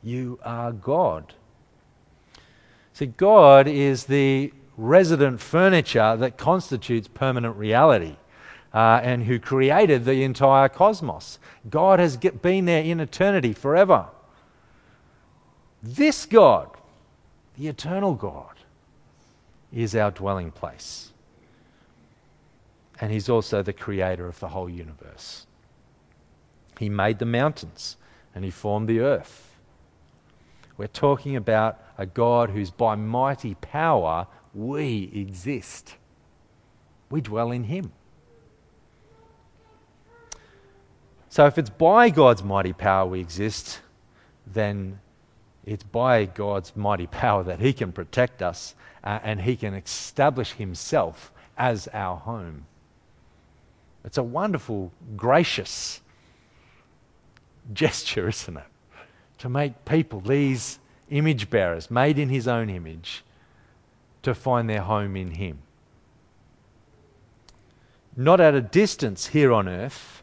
You 0.05 0.39
are 0.45 0.71
God. 0.71 1.35
See, 2.93 3.07
God 3.07 3.67
is 3.67 4.05
the 4.05 4.53
resident 4.77 5.41
furniture 5.41 6.17
that 6.17 6.39
constitutes 6.39 7.09
permanent 7.09 7.57
reality. 7.57 8.15
Uh, 8.73 9.01
and 9.03 9.25
who 9.25 9.41
created 9.41 10.05
the 10.05 10.23
entire 10.23 10.69
cosmos. 10.69 11.39
God 11.69 11.99
has 11.99 12.19
get, 12.19 12.43
been 12.43 12.67
there 12.67 12.85
in 12.85 13.01
eternity 13.01 13.55
forever. 13.55 14.07
This 15.83 16.27
God, 16.27 16.69
the 17.57 17.67
eternal 17.67 18.15
God, 18.15 18.55
is 19.73 19.97
our 19.97 20.11
dwelling 20.11 20.51
place. 20.51 21.13
And 23.01 23.11
He's 23.11 23.31
also 23.31 23.63
the 23.63 23.73
creator 23.73 24.29
of 24.29 24.39
the 24.39 24.49
whole 24.49 24.69
universe. 24.69 25.48
He 26.79 26.89
made 26.89 27.19
the 27.19 27.27
mountains 27.27 27.97
and 28.35 28.45
He 28.45 28.51
formed 28.51 28.89
the 28.89 29.01
earth. 29.01 29.49
We're 30.77 30.87
talking 30.87 31.35
about 31.35 31.83
a 31.99 32.07
God 32.07 32.51
whose 32.51 32.71
by 32.71 32.95
mighty 32.95 33.55
power 33.55 34.29
we 34.55 35.11
exist. 35.13 35.97
We 37.11 37.21
dwell 37.21 37.51
in 37.51 37.65
Him. 37.65 37.93
So, 41.29 41.47
if 41.47 41.59
it's 41.59 41.71
by 41.71 42.11
God's 42.11 42.43
mighty 42.43 42.73
power 42.73 43.07
we 43.07 43.21
exist, 43.21 43.81
then 44.47 45.01
it's 45.67 45.85
by 45.85 46.25
God's 46.25 46.75
mighty 46.75 47.07
power 47.07 47.43
that 47.43 47.61
He 47.61 47.73
can 47.73 47.93
protect 47.93 48.41
us 48.41 48.75
uh, 49.03 49.19
and 49.23 49.41
He 49.41 49.57
can 49.57 49.75
establish 49.75 50.53
Himself 50.53 51.33
as 51.57 51.89
our 51.93 52.17
home. 52.17 52.67
It's 54.05 54.17
a 54.17 54.23
wonderful, 54.23 54.93
gracious 55.17 56.01
gesture, 57.73 58.29
isn't 58.29 58.57
it? 58.57 58.65
To 59.39 59.49
make 59.49 59.85
people, 59.85 60.21
these 60.21 60.79
image 61.11 61.51
bearers, 61.51 61.91
made 61.91 62.19
in 62.19 62.29
his 62.29 62.49
own 62.49 62.69
image, 62.69 63.25
to 64.23 64.35
find 64.35 64.69
their 64.69 64.83
home 64.83 65.17
in 65.17 65.33
him. 65.33 65.59
Not 68.17 68.41
at 68.41 68.55
a 68.55 68.61
distance 68.61 69.29
here 69.29 69.53
on 69.53 69.69
earth, 69.69 70.23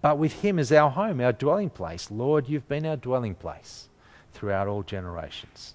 but 0.00 0.18
with 0.18 0.40
him 0.42 0.58
as 0.58 0.72
our 0.72 0.90
home, 0.90 1.20
our 1.20 1.32
dwelling 1.32 1.70
place. 1.70 2.10
Lord, 2.10 2.48
you've 2.48 2.68
been 2.68 2.86
our 2.86 2.96
dwelling 2.96 3.34
place 3.34 3.88
throughout 4.32 4.66
all 4.66 4.82
generations. 4.82 5.74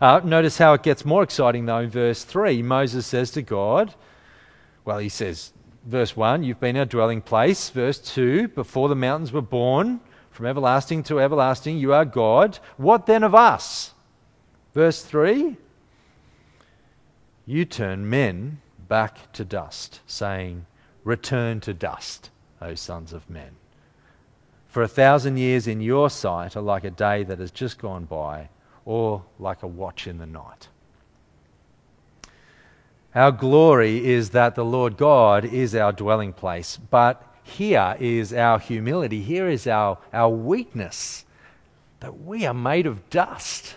Uh, 0.00 0.20
notice 0.24 0.58
how 0.58 0.74
it 0.74 0.82
gets 0.82 1.04
more 1.04 1.22
exciting, 1.22 1.64
though, 1.66 1.78
in 1.78 1.90
verse 1.90 2.24
3. 2.24 2.62
Moses 2.62 3.06
says 3.06 3.30
to 3.32 3.42
God, 3.42 3.94
well, 4.84 4.98
he 4.98 5.08
says, 5.08 5.52
verse 5.84 6.16
1, 6.16 6.42
you've 6.42 6.60
been 6.60 6.76
our 6.76 6.84
dwelling 6.84 7.20
place. 7.20 7.70
Verse 7.70 7.98
2, 7.98 8.48
before 8.48 8.88
the 8.88 8.96
mountains 8.96 9.32
were 9.32 9.42
born, 9.42 10.00
from 10.30 10.46
everlasting 10.46 11.02
to 11.04 11.20
everlasting, 11.20 11.78
you 11.78 11.92
are 11.92 12.04
God. 12.04 12.58
What 12.76 13.06
then 13.06 13.22
of 13.22 13.34
us? 13.34 13.92
Verse 14.74 15.02
3, 15.02 15.56
you 17.44 17.64
turn 17.64 18.08
men 18.08 18.60
back 18.88 19.32
to 19.32 19.44
dust, 19.44 20.00
saying, 20.06 20.66
Return 21.04 21.60
to 21.60 21.74
dust, 21.74 22.30
O 22.60 22.74
sons 22.74 23.12
of 23.12 23.28
men. 23.28 23.56
For 24.68 24.82
a 24.82 24.88
thousand 24.88 25.36
years 25.36 25.66
in 25.66 25.80
your 25.80 26.08
sight 26.08 26.56
are 26.56 26.62
like 26.62 26.84
a 26.84 26.90
day 26.90 27.24
that 27.24 27.40
has 27.40 27.50
just 27.50 27.78
gone 27.78 28.04
by 28.04 28.48
or 28.84 29.24
like 29.38 29.62
a 29.62 29.66
watch 29.66 30.06
in 30.06 30.18
the 30.18 30.26
night. 30.26 30.68
Our 33.14 33.32
glory 33.32 34.06
is 34.06 34.30
that 34.30 34.54
the 34.54 34.64
Lord 34.64 34.96
God 34.96 35.44
is 35.44 35.74
our 35.74 35.92
dwelling 35.92 36.32
place, 36.32 36.78
but 36.78 37.22
here 37.42 37.96
is 38.00 38.32
our 38.32 38.58
humility, 38.58 39.20
here 39.20 39.48
is 39.48 39.66
our, 39.66 39.98
our 40.12 40.30
weakness 40.30 41.26
that 42.00 42.20
we 42.20 42.46
are 42.46 42.54
made 42.54 42.86
of 42.86 43.10
dust 43.10 43.76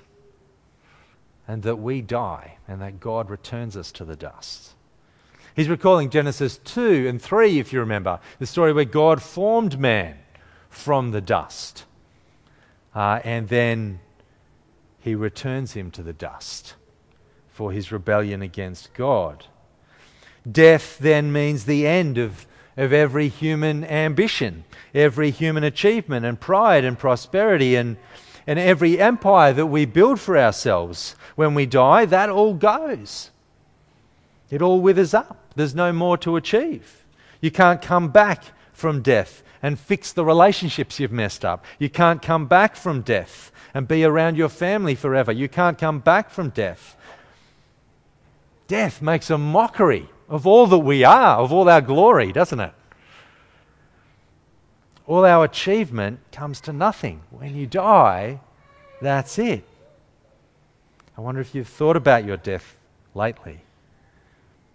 and 1.47 1.63
that 1.63 1.75
we 1.75 2.01
die 2.01 2.57
and 2.67 2.81
that 2.81 3.01
God 3.01 3.29
returns 3.29 3.75
us 3.75 3.91
to 3.93 4.05
the 4.05 4.15
dust. 4.15 4.71
He's 5.53 5.69
recalling 5.69 6.09
Genesis 6.09 6.57
2 6.57 7.07
and 7.07 7.21
3, 7.21 7.59
if 7.59 7.73
you 7.73 7.79
remember, 7.79 8.19
the 8.39 8.45
story 8.45 8.71
where 8.71 8.85
God 8.85 9.21
formed 9.21 9.77
man 9.77 10.17
from 10.69 11.11
the 11.11 11.21
dust. 11.21 11.85
Uh, 12.93 13.19
and 13.23 13.49
then 13.49 13.99
he 14.99 15.13
returns 15.13 15.73
him 15.73 15.91
to 15.91 16.01
the 16.01 16.13
dust 16.13 16.75
for 17.55 17.71
his 17.71 17.89
rebellion 17.89 18.41
against 18.41 18.93
God. 18.93 19.45
Death 20.49 20.97
then 20.99 21.31
means 21.31 21.63
the 21.63 21.87
end 21.87 22.17
of, 22.17 22.45
of 22.75 22.91
every 22.91 23.29
human 23.29 23.85
ambition, 23.85 24.65
every 24.93 25.31
human 25.31 25.63
achievement 25.63 26.25
and 26.25 26.37
pride 26.37 26.83
and 26.83 26.99
prosperity 26.99 27.77
and, 27.77 27.95
and 28.45 28.59
every 28.59 28.99
empire 28.99 29.53
that 29.53 29.67
we 29.67 29.85
build 29.85 30.19
for 30.19 30.37
ourselves. 30.37 31.15
When 31.37 31.53
we 31.53 31.65
die, 31.65 32.03
that 32.03 32.29
all 32.29 32.55
goes. 32.55 33.31
It 34.49 34.61
all 34.61 34.81
withers 34.81 35.13
up. 35.13 35.37
There's 35.55 35.73
no 35.73 35.93
more 35.93 36.17
to 36.17 36.35
achieve. 36.35 37.05
You 37.39 37.51
can't 37.51 37.81
come 37.81 38.09
back 38.09 38.43
from 38.73 39.01
death 39.01 39.43
and 39.63 39.79
fix 39.79 40.11
the 40.11 40.25
relationships 40.25 40.99
you've 40.99 41.13
messed 41.13 41.45
up. 41.45 41.63
You 41.79 41.89
can't 41.89 42.21
come 42.21 42.47
back 42.47 42.75
from 42.75 42.99
death 42.99 43.53
and 43.73 43.87
be 43.87 44.03
around 44.03 44.35
your 44.35 44.49
family 44.49 44.93
forever. 44.93 45.31
You 45.31 45.47
can't 45.47 45.77
come 45.77 45.99
back 45.99 46.29
from 46.29 46.49
death. 46.49 46.97
Death 48.67 49.01
makes 49.01 49.29
a 49.29 49.37
mockery 49.37 50.09
of 50.27 50.47
all 50.47 50.67
that 50.67 50.79
we 50.79 51.03
are, 51.03 51.37
of 51.37 51.53
all 51.53 51.69
our 51.69 51.81
glory, 51.81 52.31
doesn't 52.31 52.59
it? 52.59 52.73
All 55.07 55.23
our 55.23 55.45
achievement 55.45 56.19
comes 56.31 56.59
to 56.61 56.73
nothing. 56.73 57.21
When 57.29 57.55
you 57.55 57.67
die, 57.67 58.39
that's 59.01 59.37
it. 59.37 59.63
I 61.17 61.21
wonder 61.21 61.41
if 61.41 61.53
you've 61.53 61.67
thought 61.67 61.95
about 61.95 62.25
your 62.25 62.37
death 62.37 62.75
lately. 63.13 63.61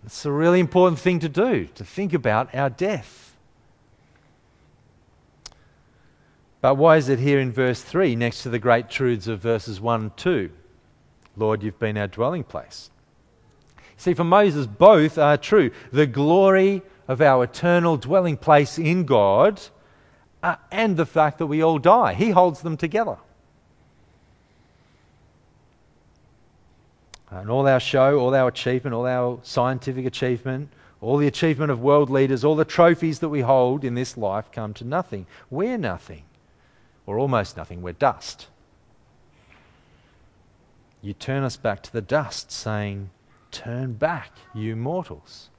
It's 0.04 0.24
a 0.24 0.32
really 0.32 0.60
important 0.60 0.98
thing 0.98 1.18
to 1.20 1.28
do, 1.28 1.66
to 1.74 1.84
think 1.84 2.14
about 2.14 2.54
our 2.54 2.70
death. 2.70 3.36
But 6.60 6.76
why 6.76 6.96
is 6.96 7.08
it 7.08 7.18
here 7.18 7.40
in 7.40 7.52
verse 7.52 7.82
3 7.82 8.16
next 8.16 8.42
to 8.42 8.50
the 8.50 8.58
great 8.58 8.88
truths 8.88 9.26
of 9.26 9.40
verses 9.40 9.80
1 9.80 10.00
and 10.00 10.16
2? 10.16 10.50
Lord, 11.36 11.62
you've 11.62 11.78
been 11.78 11.96
our 11.98 12.06
dwelling 12.06 12.44
place. 12.44 12.89
See, 14.00 14.14
for 14.14 14.24
Moses, 14.24 14.66
both 14.66 15.18
are 15.18 15.36
true. 15.36 15.72
The 15.92 16.06
glory 16.06 16.80
of 17.06 17.20
our 17.20 17.44
eternal 17.44 17.98
dwelling 17.98 18.38
place 18.38 18.78
in 18.78 19.04
God 19.04 19.60
uh, 20.42 20.56
and 20.72 20.96
the 20.96 21.04
fact 21.04 21.36
that 21.36 21.48
we 21.48 21.62
all 21.62 21.78
die. 21.78 22.14
He 22.14 22.30
holds 22.30 22.62
them 22.62 22.78
together. 22.78 23.18
And 27.28 27.50
all 27.50 27.68
our 27.68 27.78
show, 27.78 28.18
all 28.18 28.34
our 28.34 28.48
achievement, 28.48 28.94
all 28.94 29.06
our 29.06 29.38
scientific 29.42 30.06
achievement, 30.06 30.70
all 31.02 31.18
the 31.18 31.26
achievement 31.26 31.70
of 31.70 31.82
world 31.82 32.08
leaders, 32.08 32.42
all 32.42 32.56
the 32.56 32.64
trophies 32.64 33.18
that 33.18 33.28
we 33.28 33.42
hold 33.42 33.84
in 33.84 33.96
this 33.96 34.16
life 34.16 34.50
come 34.50 34.72
to 34.74 34.84
nothing. 34.84 35.26
We're 35.50 35.76
nothing 35.76 36.22
or 37.04 37.18
almost 37.18 37.54
nothing, 37.54 37.82
we're 37.82 37.92
dust. 37.92 38.46
You 41.02 41.12
turn 41.12 41.42
us 41.42 41.58
back 41.58 41.82
to 41.82 41.92
the 41.92 42.00
dust, 42.00 42.50
saying, 42.50 43.10
Turn 43.50 43.94
back, 43.94 44.32
you 44.54 44.76
mortals. 44.76 45.50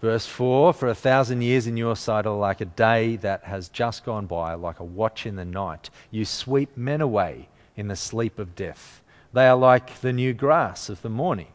Verse 0.00 0.26
4 0.26 0.72
For 0.72 0.88
a 0.88 0.94
thousand 0.94 1.42
years 1.42 1.66
in 1.66 1.76
your 1.76 1.96
sight 1.96 2.26
are 2.26 2.36
like 2.36 2.60
a 2.60 2.66
day 2.66 3.16
that 3.16 3.44
has 3.44 3.68
just 3.68 4.04
gone 4.04 4.26
by, 4.26 4.54
like 4.54 4.80
a 4.80 4.84
watch 4.84 5.26
in 5.26 5.36
the 5.36 5.44
night. 5.44 5.90
You 6.10 6.24
sweep 6.24 6.76
men 6.76 7.00
away 7.00 7.48
in 7.76 7.88
the 7.88 7.96
sleep 7.96 8.38
of 8.38 8.54
death. 8.54 9.02
They 9.32 9.46
are 9.46 9.56
like 9.56 10.00
the 10.00 10.12
new 10.12 10.32
grass 10.32 10.88
of 10.88 11.02
the 11.02 11.10
morning. 11.10 11.48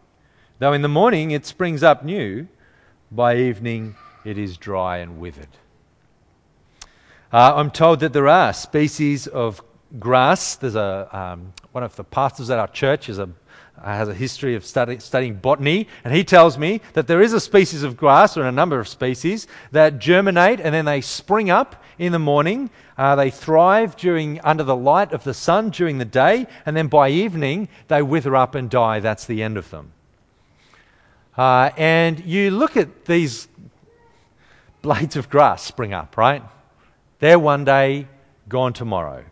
Though 0.59 0.73
in 0.73 0.81
the 0.81 0.87
morning 0.87 1.31
it 1.31 1.45
springs 1.45 1.81
up 1.81 2.03
new, 2.03 2.47
by 3.11 3.37
evening 3.37 3.95
it 4.23 4.37
is 4.37 4.57
dry 4.57 4.97
and 4.97 5.19
withered. 5.19 5.47
Uh, 7.33 7.53
I'm 7.55 7.71
told 7.71 8.01
that 8.01 8.13
there 8.13 8.27
are 8.27 8.53
species 8.53 9.25
of 9.25 9.61
grass. 9.99 10.55
There's 10.55 10.75
a 10.75 11.07
um, 11.11 11.53
one 11.71 11.83
of 11.83 11.95
the 11.95 12.03
pastors 12.03 12.49
at 12.49 12.59
our 12.59 12.67
church 12.67 13.09
is 13.09 13.19
a 13.19 13.29
has 13.83 14.09
a 14.09 14.13
history 14.13 14.55
of 14.55 14.63
study, 14.63 14.99
studying 14.99 15.35
botany, 15.35 15.87
and 16.03 16.13
he 16.13 16.23
tells 16.23 16.57
me 16.57 16.81
that 16.93 17.07
there 17.07 17.21
is 17.21 17.33
a 17.33 17.39
species 17.39 17.83
of 17.83 17.97
grass, 17.97 18.37
or 18.37 18.43
a 18.43 18.51
number 18.51 18.79
of 18.79 18.87
species, 18.87 19.47
that 19.71 19.99
germinate 19.99 20.59
and 20.59 20.73
then 20.73 20.85
they 20.85 21.01
spring 21.01 21.49
up 21.49 21.83
in 21.97 22.11
the 22.11 22.19
morning. 22.19 22.69
Uh, 22.97 23.15
they 23.15 23.31
thrive 23.31 23.95
during 23.95 24.39
under 24.41 24.63
the 24.63 24.75
light 24.75 25.11
of 25.13 25.23
the 25.23 25.33
sun 25.33 25.69
during 25.69 25.97
the 25.97 26.05
day, 26.05 26.45
and 26.65 26.77
then 26.77 26.87
by 26.87 27.09
evening 27.09 27.67
they 27.87 28.01
wither 28.01 28.35
up 28.35 28.55
and 28.55 28.69
die. 28.69 28.99
That's 28.99 29.25
the 29.25 29.41
end 29.41 29.57
of 29.57 29.69
them. 29.71 29.93
Uh, 31.37 31.71
and 31.77 32.23
you 32.25 32.51
look 32.51 32.77
at 32.77 33.05
these 33.05 33.47
blades 34.81 35.15
of 35.15 35.29
grass 35.29 35.63
spring 35.63 35.93
up, 35.93 36.17
right? 36.17 36.43
They're 37.19 37.39
one 37.39 37.65
day, 37.65 38.07
gone 38.49 38.73
tomorrow. 38.73 39.23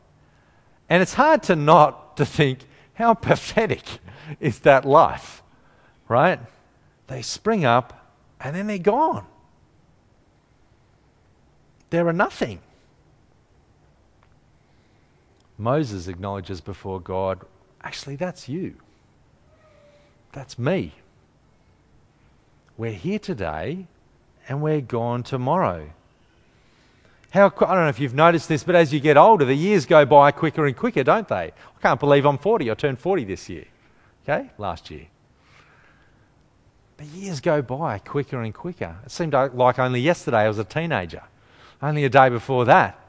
And 0.90 1.02
it's 1.02 1.14
hard 1.14 1.44
to 1.44 1.56
not 1.56 2.18
to 2.18 2.26
think, 2.26 2.60
how 2.96 3.14
pathetic 3.14 3.84
is 4.40 4.60
that 4.60 4.86
life? 4.86 5.44
Right? 6.08 6.40
They 7.08 7.22
spring 7.22 7.64
up 7.64 8.14
and 8.42 8.56
then 8.56 8.68
they're 8.68 8.78
gone. 8.80 9.26
They're 11.90 12.10
a 12.10 12.14
nothing. 12.14 12.60
Moses 15.58 16.08
acknowledges 16.08 16.62
before 16.62 17.00
God, 17.00 17.42
actually, 17.84 18.16
that's 18.16 18.48
you. 18.48 18.76
That's 20.32 20.58
me. 20.58 20.94
We're 22.78 22.94
here 22.94 23.20
today 23.20 23.88
and 24.48 24.62
we're 24.62 24.82
gone 24.82 25.24
tomorrow. 25.24 25.90
How, 27.32 27.46
I 27.46 27.50
don't 27.50 27.84
know 27.84 27.90
if 27.90 28.00
you've 28.00 28.16
noticed 28.16 28.50
this, 28.50 28.64
but 28.64 28.76
as 28.76 28.92
you 28.92 29.00
get 29.00 29.16
older, 29.16 29.46
the 29.46 29.54
years 29.54 29.86
go 29.86 30.04
by 30.06 30.32
quicker 30.32 30.66
and 30.66 30.76
quicker, 30.76 31.04
don't 31.04 31.28
they? 31.28 31.52
I 31.54 31.82
can't 31.82 32.00
believe 32.00 32.26
I'm 32.26 32.40
40. 32.40 32.72
I 32.72 32.74
turned 32.74 33.00
40 33.00 33.24
this 33.24 33.48
year. 33.50 33.66
Okay? 34.24 34.50
Last 34.58 34.90
year. 34.90 35.06
The 36.98 37.06
years 37.06 37.40
go 37.40 37.62
by 37.62 38.00
quicker 38.00 38.42
and 38.42 38.54
quicker. 38.54 38.98
It 39.06 39.12
seemed 39.12 39.34
like 39.34 39.80
only 39.80 40.02
yesterday 40.02 40.40
I 40.40 40.48
was 40.48 40.58
a 40.58 40.64
teenager. 40.64 41.24
Only 41.82 42.04
a 42.04 42.10
day 42.10 42.30
before 42.30 42.66
that, 42.66 43.00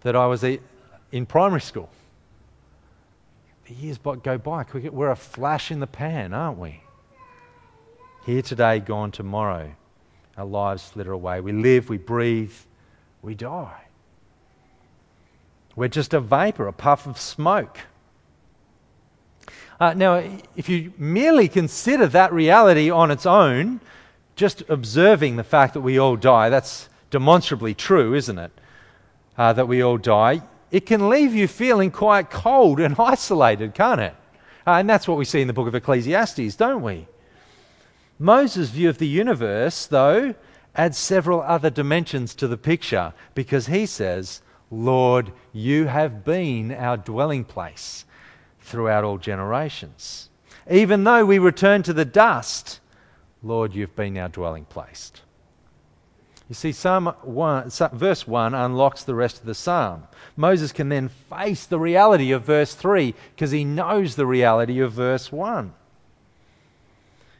that 0.00 0.16
I 0.16 0.26
was 0.26 0.42
in 0.42 1.26
primary 1.26 1.60
school. 1.60 1.90
The 3.66 3.74
years 3.74 3.98
go 3.98 4.38
by 4.38 4.64
quicker. 4.64 4.90
We're 4.90 5.10
a 5.10 5.16
flash 5.16 5.70
in 5.70 5.80
the 5.80 5.86
pan, 5.86 6.32
aren't 6.32 6.58
we? 6.58 6.80
Here 8.24 8.42
today, 8.42 8.80
gone 8.80 9.12
tomorrow. 9.12 9.72
Our 10.36 10.44
lives 10.44 10.82
slither 10.82 11.12
away. 11.12 11.40
We 11.40 11.52
live, 11.52 11.88
we 11.88 11.98
breathe, 11.98 12.52
we 13.26 13.34
die. 13.34 13.82
We're 15.74 15.88
just 15.88 16.14
a 16.14 16.20
vapor, 16.20 16.68
a 16.68 16.72
puff 16.72 17.06
of 17.06 17.18
smoke. 17.18 17.80
Uh, 19.78 19.92
now, 19.92 20.22
if 20.54 20.68
you 20.68 20.94
merely 20.96 21.48
consider 21.48 22.06
that 22.06 22.32
reality 22.32 22.88
on 22.88 23.10
its 23.10 23.26
own, 23.26 23.80
just 24.36 24.62
observing 24.68 25.36
the 25.36 25.44
fact 25.44 25.74
that 25.74 25.80
we 25.80 25.98
all 25.98 26.16
die, 26.16 26.48
that's 26.48 26.88
demonstrably 27.10 27.74
true, 27.74 28.14
isn't 28.14 28.38
it? 28.38 28.52
Uh, 29.36 29.52
that 29.52 29.66
we 29.66 29.82
all 29.82 29.98
die, 29.98 30.40
it 30.70 30.86
can 30.86 31.10
leave 31.10 31.34
you 31.34 31.48
feeling 31.48 31.90
quite 31.90 32.30
cold 32.30 32.80
and 32.80 32.94
isolated, 32.98 33.74
can't 33.74 34.00
it? 34.00 34.14
Uh, 34.66 34.74
and 34.74 34.88
that's 34.88 35.08
what 35.08 35.18
we 35.18 35.24
see 35.24 35.40
in 35.40 35.48
the 35.48 35.52
book 35.52 35.68
of 35.68 35.74
Ecclesiastes, 35.74 36.54
don't 36.54 36.82
we? 36.82 37.06
Moses' 38.18 38.70
view 38.70 38.88
of 38.88 38.98
the 38.98 39.08
universe, 39.08 39.86
though, 39.86 40.34
adds 40.76 40.98
several 40.98 41.40
other 41.42 41.70
dimensions 41.70 42.34
to 42.36 42.46
the 42.46 42.56
picture 42.56 43.12
because 43.34 43.66
he 43.66 43.86
says, 43.86 44.42
Lord, 44.70 45.32
you 45.52 45.86
have 45.86 46.24
been 46.24 46.72
our 46.72 46.96
dwelling 46.96 47.44
place 47.44 48.04
throughout 48.60 49.04
all 49.04 49.18
generations. 49.18 50.28
Even 50.70 51.04
though 51.04 51.24
we 51.24 51.38
return 51.38 51.82
to 51.84 51.92
the 51.92 52.04
dust, 52.04 52.80
Lord, 53.42 53.74
you've 53.74 53.94
been 53.94 54.18
our 54.18 54.28
dwelling 54.28 54.64
place. 54.64 55.12
You 56.48 56.54
see, 56.54 56.72
Psalm 56.72 57.06
1, 57.22 57.70
verse 57.92 58.26
1 58.26 58.54
unlocks 58.54 59.02
the 59.02 59.14
rest 59.14 59.40
of 59.40 59.46
the 59.46 59.54
psalm. 59.54 60.04
Moses 60.36 60.70
can 60.70 60.88
then 60.88 61.08
face 61.08 61.66
the 61.66 61.78
reality 61.78 62.30
of 62.30 62.44
verse 62.44 62.74
3 62.74 63.14
because 63.34 63.50
he 63.50 63.64
knows 63.64 64.14
the 64.14 64.26
reality 64.26 64.78
of 64.78 64.92
verse 64.92 65.32
1. 65.32 65.72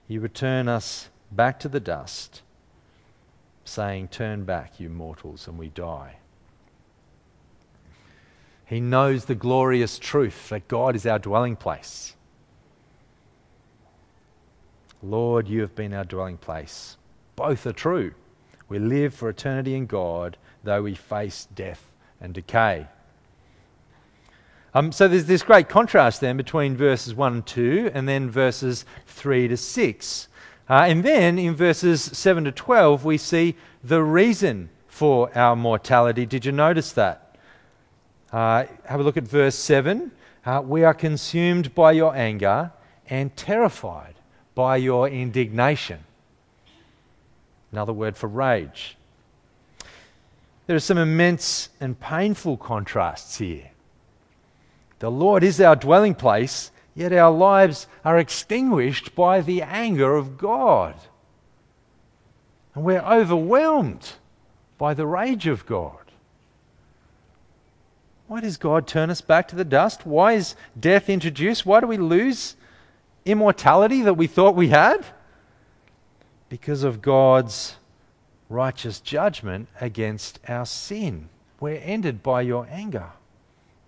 You 0.09 0.21
return 0.21 0.69
us 0.69 1.09
back 1.31 1.61
to 1.61 1.69
the 1.69 1.81
dust, 1.81 2.43
saying, 3.69 4.09
Turn 4.09 4.45
back, 4.45 4.81
you 4.81 4.89
mortals, 4.89 5.47
and 5.47 5.59
we 5.59 5.69
die. 5.69 6.17
He 8.65 8.81
knows 8.81 9.25
the 9.25 9.35
glorious 9.35 9.99
truth 9.99 10.49
that 10.49 10.69
God 10.69 10.97
is 10.97 11.07
our 11.07 11.19
dwelling 11.19 11.57
place. 11.57 12.15
Lord, 15.03 15.47
you 15.47 15.61
have 15.61 15.77
been 15.77 15.95
our 15.95 16.05
dwelling 16.05 16.37
place. 16.37 16.97
Both 17.37 17.67
are 17.67 17.73
true. 17.73 18.13
We 18.69 18.79
live 18.79 19.15
for 19.15 19.29
eternity 19.29 19.77
in 19.77 19.87
God, 19.87 20.37
though 20.65 20.83
we 20.83 20.95
face 20.95 21.47
death 21.55 21.93
and 22.21 22.35
decay. 22.35 22.89
Um, 24.75 24.91
so 24.93 25.07
there's 25.07 25.27
this 25.27 25.43
great 25.43 25.69
contrast 25.69 26.21
then 26.21 26.37
between 26.37 26.77
verses 26.77 27.15
1 27.15 27.33
and 27.33 27.47
2 27.47 27.93
and 27.95 28.09
then 28.09 28.29
verses 28.29 28.85
3 29.07 29.49
to 29.49 29.57
6. 29.57 30.29
Uh, 30.69 30.85
and 30.89 31.05
then 31.05 31.39
in 31.39 31.55
verses 31.55 32.03
7 32.03 32.45
to 32.45 32.53
12, 32.53 33.05
we 33.05 33.19
see 33.19 33.55
the 33.85 34.03
reason 34.03 34.69
for 34.89 35.37
our 35.37 35.55
mortality. 35.55 36.27
Did 36.27 36.45
you 36.45 36.53
notice 36.53 36.93
that? 36.93 37.37
Uh, 38.33 38.65
have 38.85 38.99
a 38.99 39.03
look 39.03 39.17
at 39.17 39.25
verse 39.25 39.55
7. 39.55 40.11
Uh, 40.45 40.63
we 40.65 40.83
are 40.85 40.95
consumed 40.95 41.75
by 41.75 41.93
your 41.93 42.15
anger 42.17 42.73
and 43.09 43.37
terrified 43.37 44.15
by 44.55 44.77
your 44.77 45.09
indignation. 45.09 46.01
Another 47.71 47.93
word 47.93 48.17
for 48.17 48.27
rage. 48.27 48.97
There 50.67 50.75
are 50.75 50.81
some 50.81 50.99
immense 50.99 51.69
and 51.81 51.99
painful 51.99 52.57
contrasts 52.57 53.39
here. 53.39 53.71
The 54.99 55.11
Lord 55.11 55.45
is 55.45 55.61
our 55.61 55.77
dwelling 55.77 56.15
place, 56.15 56.71
yet 56.97 57.13
our 57.13 57.31
lives 57.31 57.87
are 58.05 58.19
extinguished 58.19 59.15
by 59.15 59.41
the 59.41 59.63
anger 59.63 60.17
of 60.17 60.37
God. 60.37 60.97
And 62.75 62.83
we're 62.83 62.99
overwhelmed 62.99 64.15
by 64.79 64.95
the 64.95 65.07
rage 65.07 65.47
of 65.47 65.65
God. 65.65 65.99
Why 68.27 68.41
does 68.41 68.57
God 68.57 68.89
turn 68.89 69.11
us 69.11 69.21
back 69.21 69.47
to 69.49 69.57
the 69.57 69.65
dust? 69.65 70.05
Why 70.05 70.33
is 70.33 70.57
death 70.79 71.09
introduced? 71.09 71.65
Why 71.65 71.79
do 71.81 71.87
we 71.87 71.97
lose 71.97 72.57
immortality 73.25 74.03
that 74.03 74.15
we 74.15 74.27
thought 74.27 74.57
we 74.57 74.69
had? 74.69 75.05
because 76.49 76.85
of 76.85 77.03
God's 77.03 77.77
righteous 78.49 79.01
judgment 79.01 79.69
against 79.81 80.39
our 80.49 80.67
sin. 80.67 81.29
We're 81.61 81.81
ended 81.83 82.23
by 82.23 82.43
your 82.43 82.67
anger, 82.71 83.11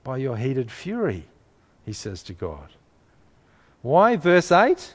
by 0.03 0.19
your 0.19 0.37
heated 0.37 0.71
fury, 0.71 1.27
he 1.85 1.93
says 1.93 2.23
to 2.25 2.33
God. 2.33 2.71
Why? 3.83 4.17
Verse 4.17 4.51
8 4.51 4.95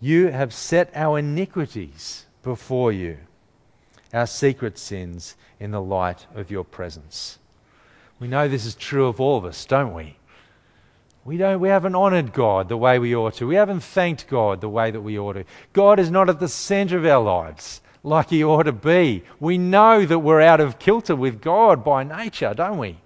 You 0.00 0.28
have 0.28 0.52
set 0.52 0.90
our 0.94 1.18
iniquities 1.18 2.26
before 2.42 2.92
you, 2.92 3.18
our 4.12 4.26
secret 4.26 4.78
sins 4.78 5.36
in 5.58 5.70
the 5.70 5.80
light 5.80 6.26
of 6.34 6.50
your 6.50 6.64
presence. 6.64 7.38
We 8.18 8.28
know 8.28 8.48
this 8.48 8.64
is 8.64 8.74
true 8.74 9.06
of 9.06 9.20
all 9.20 9.36
of 9.36 9.44
us, 9.44 9.64
don't 9.66 9.92
we? 9.92 10.16
We, 11.24 11.36
don't, 11.36 11.60
we 11.60 11.68
haven't 11.68 11.96
honored 11.96 12.32
God 12.32 12.68
the 12.68 12.76
way 12.76 13.00
we 13.00 13.14
ought 13.14 13.34
to. 13.34 13.48
We 13.48 13.56
haven't 13.56 13.80
thanked 13.80 14.28
God 14.28 14.60
the 14.60 14.68
way 14.68 14.92
that 14.92 15.00
we 15.00 15.18
ought 15.18 15.32
to. 15.32 15.44
God 15.72 15.98
is 15.98 16.10
not 16.10 16.30
at 16.30 16.38
the 16.38 16.48
center 16.48 16.96
of 16.98 17.04
our 17.04 17.22
lives 17.22 17.80
like 18.04 18.30
He 18.30 18.44
ought 18.44 18.62
to 18.62 18.72
be. 18.72 19.24
We 19.40 19.58
know 19.58 20.06
that 20.06 20.20
we're 20.20 20.40
out 20.40 20.60
of 20.60 20.78
kilter 20.78 21.16
with 21.16 21.42
God 21.42 21.84
by 21.84 22.04
nature, 22.04 22.54
don't 22.54 22.78
we? 22.78 22.98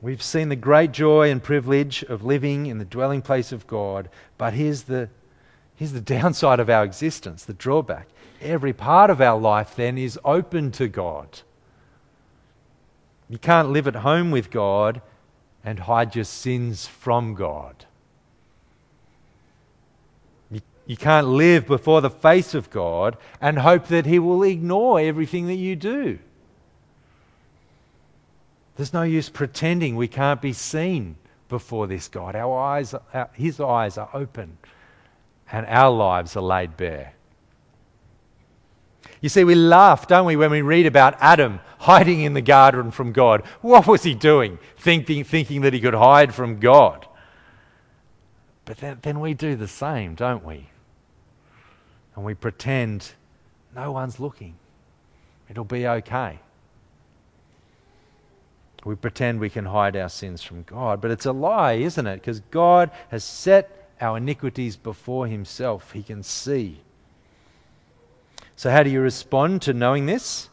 We've 0.00 0.22
seen 0.22 0.48
the 0.48 0.56
great 0.56 0.92
joy 0.92 1.30
and 1.30 1.42
privilege 1.42 2.04
of 2.04 2.24
living 2.24 2.66
in 2.66 2.78
the 2.78 2.84
dwelling 2.84 3.20
place 3.20 3.50
of 3.50 3.66
God, 3.66 4.08
but 4.36 4.52
here's 4.52 4.82
the, 4.82 5.08
here's 5.74 5.92
the 5.92 6.00
downside 6.18 6.60
of 6.60 6.70
our 6.70 6.84
existence, 6.84 7.44
the 7.44 7.52
drawback. 7.52 8.08
Every 8.40 8.72
part 8.72 9.10
of 9.10 9.20
our 9.20 9.38
life 9.38 9.74
then 9.74 9.98
is 9.98 10.18
open 10.24 10.70
to 10.72 10.86
God. 10.86 11.40
You 13.28 13.38
can't 13.38 13.70
live 13.70 13.88
at 13.88 13.96
home 13.96 14.30
with 14.30 14.50
God 14.50 15.02
and 15.64 15.80
hide 15.80 16.14
your 16.14 16.24
sins 16.24 16.86
from 16.86 17.34
God. 17.34 17.84
You, 20.50 20.60
you 20.86 20.96
can't 20.96 21.26
live 21.26 21.66
before 21.66 22.00
the 22.00 22.08
face 22.08 22.54
of 22.54 22.70
God 22.70 23.16
and 23.40 23.58
hope 23.58 23.88
that 23.88 24.06
He 24.06 24.20
will 24.20 24.44
ignore 24.44 25.00
everything 25.00 25.48
that 25.48 25.56
you 25.56 25.74
do. 25.74 26.20
There's 28.78 28.92
no 28.92 29.02
use 29.02 29.28
pretending 29.28 29.96
we 29.96 30.06
can't 30.06 30.40
be 30.40 30.52
seen 30.52 31.16
before 31.48 31.88
this 31.88 32.06
God. 32.06 32.36
Our 32.36 32.56
eyes, 32.56 32.94
our, 33.12 33.28
His 33.32 33.58
eyes 33.58 33.98
are 33.98 34.08
open 34.14 34.56
and 35.50 35.66
our 35.66 35.90
lives 35.90 36.36
are 36.36 36.42
laid 36.42 36.76
bare. 36.76 37.14
You 39.20 39.28
see, 39.28 39.42
we 39.42 39.56
laugh, 39.56 40.06
don't 40.06 40.26
we, 40.26 40.36
when 40.36 40.52
we 40.52 40.62
read 40.62 40.86
about 40.86 41.16
Adam 41.18 41.58
hiding 41.80 42.20
in 42.20 42.34
the 42.34 42.40
garden 42.40 42.92
from 42.92 43.10
God. 43.10 43.44
What 43.62 43.88
was 43.88 44.04
he 44.04 44.14
doing? 44.14 44.60
Thinking, 44.76 45.24
thinking 45.24 45.62
that 45.62 45.74
he 45.74 45.80
could 45.80 45.94
hide 45.94 46.32
from 46.32 46.60
God. 46.60 47.04
But 48.64 48.76
then, 48.76 48.98
then 49.02 49.18
we 49.18 49.34
do 49.34 49.56
the 49.56 49.66
same, 49.66 50.14
don't 50.14 50.44
we? 50.44 50.68
And 52.14 52.24
we 52.24 52.34
pretend 52.34 53.10
no 53.74 53.90
one's 53.90 54.20
looking. 54.20 54.54
It'll 55.48 55.64
be 55.64 55.84
okay. 55.84 56.38
We 58.84 58.94
pretend 58.94 59.40
we 59.40 59.50
can 59.50 59.66
hide 59.66 59.96
our 59.96 60.08
sins 60.08 60.42
from 60.42 60.62
God. 60.62 61.00
But 61.00 61.10
it's 61.10 61.26
a 61.26 61.32
lie, 61.32 61.74
isn't 61.74 62.06
it? 62.06 62.16
Because 62.16 62.40
God 62.50 62.90
has 63.10 63.24
set 63.24 63.90
our 64.00 64.16
iniquities 64.16 64.76
before 64.76 65.26
Himself. 65.26 65.92
He 65.92 66.02
can 66.02 66.22
see. 66.22 66.80
So, 68.56 68.70
how 68.70 68.82
do 68.82 68.90
you 68.90 69.00
respond 69.00 69.62
to 69.62 69.72
knowing 69.72 70.06
this? 70.06 70.48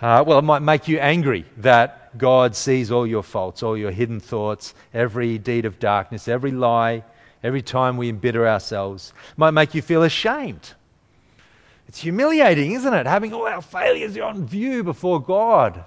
Uh, 0.00 0.22
well, 0.26 0.38
it 0.38 0.42
might 0.42 0.62
make 0.62 0.86
you 0.86 0.98
angry 0.98 1.44
that 1.56 2.16
God 2.16 2.54
sees 2.54 2.90
all 2.90 3.06
your 3.06 3.22
faults, 3.22 3.62
all 3.62 3.76
your 3.76 3.90
hidden 3.90 4.20
thoughts, 4.20 4.74
every 4.94 5.38
deed 5.38 5.64
of 5.64 5.78
darkness, 5.78 6.28
every 6.28 6.52
lie, 6.52 7.04
every 7.42 7.62
time 7.62 7.96
we 7.96 8.08
embitter 8.08 8.46
ourselves. 8.46 9.12
It 9.32 9.38
might 9.38 9.50
make 9.50 9.74
you 9.74 9.82
feel 9.82 10.02
ashamed. 10.02 10.74
It's 11.88 12.00
humiliating, 12.00 12.72
isn't 12.72 12.94
it? 12.94 13.06
Having 13.06 13.32
all 13.32 13.46
our 13.46 13.62
failures 13.62 14.16
on 14.18 14.46
view 14.46 14.84
before 14.84 15.20
God. 15.20 15.84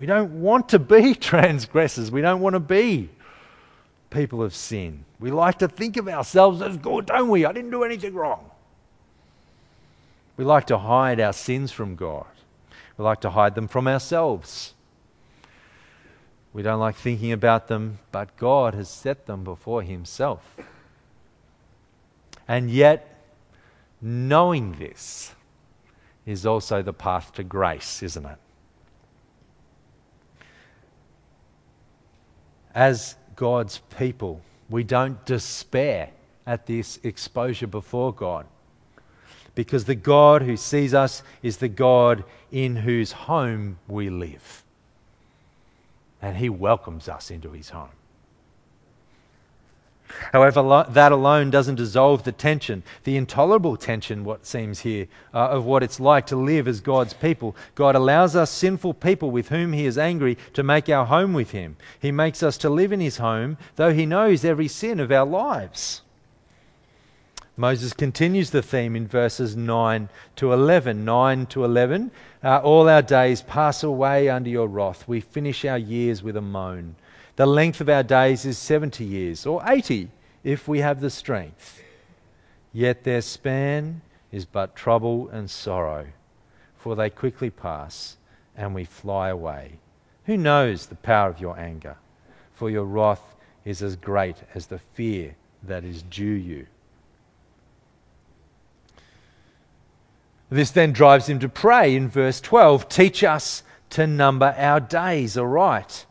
We 0.00 0.06
don't 0.06 0.40
want 0.40 0.68
to 0.70 0.78
be 0.78 1.14
transgressors. 1.30 2.10
We 2.10 2.20
don't 2.20 2.40
want 2.40 2.54
to 2.54 2.60
be 2.60 3.10
people 4.10 4.42
of 4.42 4.54
sin. 4.54 5.04
We 5.20 5.30
like 5.30 5.58
to 5.58 5.68
think 5.68 5.96
of 5.96 6.08
ourselves 6.08 6.62
as 6.62 6.76
good, 6.76 7.06
don't 7.06 7.28
we? 7.28 7.44
I 7.44 7.52
didn't 7.52 7.70
do 7.70 7.84
anything 7.84 8.14
wrong. 8.14 8.50
We 10.36 10.44
like 10.44 10.66
to 10.68 10.78
hide 10.78 11.18
our 11.18 11.32
sins 11.32 11.72
from 11.72 11.96
God. 11.96 12.26
We 12.96 13.04
like 13.04 13.20
to 13.22 13.30
hide 13.30 13.54
them 13.54 13.68
from 13.68 13.88
ourselves. 13.88 14.74
We 16.52 16.62
don't 16.62 16.80
like 16.80 16.96
thinking 16.96 17.32
about 17.32 17.68
them, 17.68 17.98
but 18.12 18.36
God 18.36 18.74
has 18.74 18.88
set 18.88 19.26
them 19.26 19.44
before 19.44 19.82
Himself. 19.82 20.56
And 22.46 22.70
yet, 22.70 23.20
knowing 24.00 24.72
this 24.78 25.34
is 26.24 26.46
also 26.46 26.82
the 26.82 26.92
path 26.92 27.32
to 27.34 27.44
grace, 27.44 28.02
isn't 28.02 28.24
it? 28.24 28.38
As 32.74 33.16
God's 33.36 33.78
people, 33.98 34.40
we 34.68 34.84
don't 34.84 35.24
despair 35.24 36.10
at 36.46 36.66
this 36.66 36.98
exposure 37.02 37.66
before 37.66 38.12
God 38.12 38.46
because 39.58 39.86
the 39.86 39.94
God 39.96 40.42
who 40.42 40.56
sees 40.56 40.94
us 40.94 41.24
is 41.42 41.56
the 41.56 41.68
God 41.68 42.22
in 42.52 42.76
whose 42.76 43.10
home 43.10 43.78
we 43.88 44.08
live. 44.08 44.62
And 46.22 46.36
he 46.36 46.48
welcomes 46.48 47.08
us 47.08 47.30
into 47.30 47.50
his 47.50 47.70
home. 47.70 47.97
However, 50.32 50.84
that 50.90 51.12
alone 51.12 51.50
doesn't 51.50 51.76
dissolve 51.76 52.24
the 52.24 52.32
tension, 52.32 52.82
the 53.04 53.16
intolerable 53.16 53.76
tension, 53.76 54.24
what 54.24 54.46
seems 54.46 54.80
here, 54.80 55.06
uh, 55.32 55.48
of 55.48 55.64
what 55.64 55.82
it's 55.82 56.00
like 56.00 56.26
to 56.26 56.36
live 56.36 56.66
as 56.66 56.80
God's 56.80 57.14
people. 57.14 57.56
God 57.74 57.94
allows 57.94 58.34
us 58.34 58.50
sinful 58.50 58.94
people 58.94 59.30
with 59.30 59.48
whom 59.48 59.72
He 59.72 59.86
is 59.86 59.98
angry 59.98 60.36
to 60.54 60.62
make 60.62 60.88
our 60.88 61.06
home 61.06 61.34
with 61.34 61.50
Him. 61.50 61.76
He 62.00 62.12
makes 62.12 62.42
us 62.42 62.56
to 62.58 62.70
live 62.70 62.92
in 62.92 63.00
His 63.00 63.18
home, 63.18 63.58
though 63.76 63.92
He 63.92 64.06
knows 64.06 64.44
every 64.44 64.68
sin 64.68 65.00
of 65.00 65.12
our 65.12 65.26
lives. 65.26 66.02
Moses 67.58 67.92
continues 67.92 68.50
the 68.50 68.62
theme 68.62 68.94
in 68.94 69.08
verses 69.08 69.56
9 69.56 70.08
to 70.36 70.52
11. 70.52 71.04
9 71.04 71.46
to 71.46 71.64
11. 71.64 72.12
Uh, 72.42 72.58
All 72.58 72.88
our 72.88 73.02
days 73.02 73.42
pass 73.42 73.82
away 73.82 74.28
under 74.28 74.48
your 74.48 74.68
wrath. 74.68 75.08
We 75.08 75.20
finish 75.20 75.64
our 75.64 75.76
years 75.76 76.22
with 76.22 76.36
a 76.36 76.40
moan. 76.40 76.94
The 77.38 77.46
length 77.46 77.80
of 77.80 77.88
our 77.88 78.02
days 78.02 78.44
is 78.44 78.58
70 78.58 79.04
years, 79.04 79.46
or 79.46 79.62
80 79.64 80.08
if 80.42 80.66
we 80.66 80.80
have 80.80 81.00
the 81.00 81.08
strength. 81.08 81.80
Yet 82.72 83.04
their 83.04 83.20
span 83.22 84.00
is 84.32 84.44
but 84.44 84.74
trouble 84.74 85.28
and 85.28 85.48
sorrow, 85.48 86.08
for 86.76 86.96
they 86.96 87.10
quickly 87.10 87.48
pass 87.48 88.16
and 88.56 88.74
we 88.74 88.84
fly 88.84 89.28
away. 89.28 89.78
Who 90.24 90.36
knows 90.36 90.86
the 90.86 90.96
power 90.96 91.30
of 91.30 91.40
your 91.40 91.56
anger? 91.56 91.96
For 92.54 92.70
your 92.70 92.84
wrath 92.84 93.36
is 93.64 93.84
as 93.84 93.94
great 93.94 94.38
as 94.52 94.66
the 94.66 94.80
fear 94.80 95.36
that 95.62 95.84
is 95.84 96.02
due 96.02 96.24
you. 96.24 96.66
This 100.50 100.72
then 100.72 100.90
drives 100.90 101.28
him 101.28 101.38
to 101.38 101.48
pray 101.48 101.94
in 101.94 102.08
verse 102.08 102.40
12 102.40 102.88
Teach 102.88 103.22
us 103.22 103.62
to 103.90 104.08
number 104.08 104.56
our 104.58 104.80
days 104.80 105.38
aright, 105.38 106.04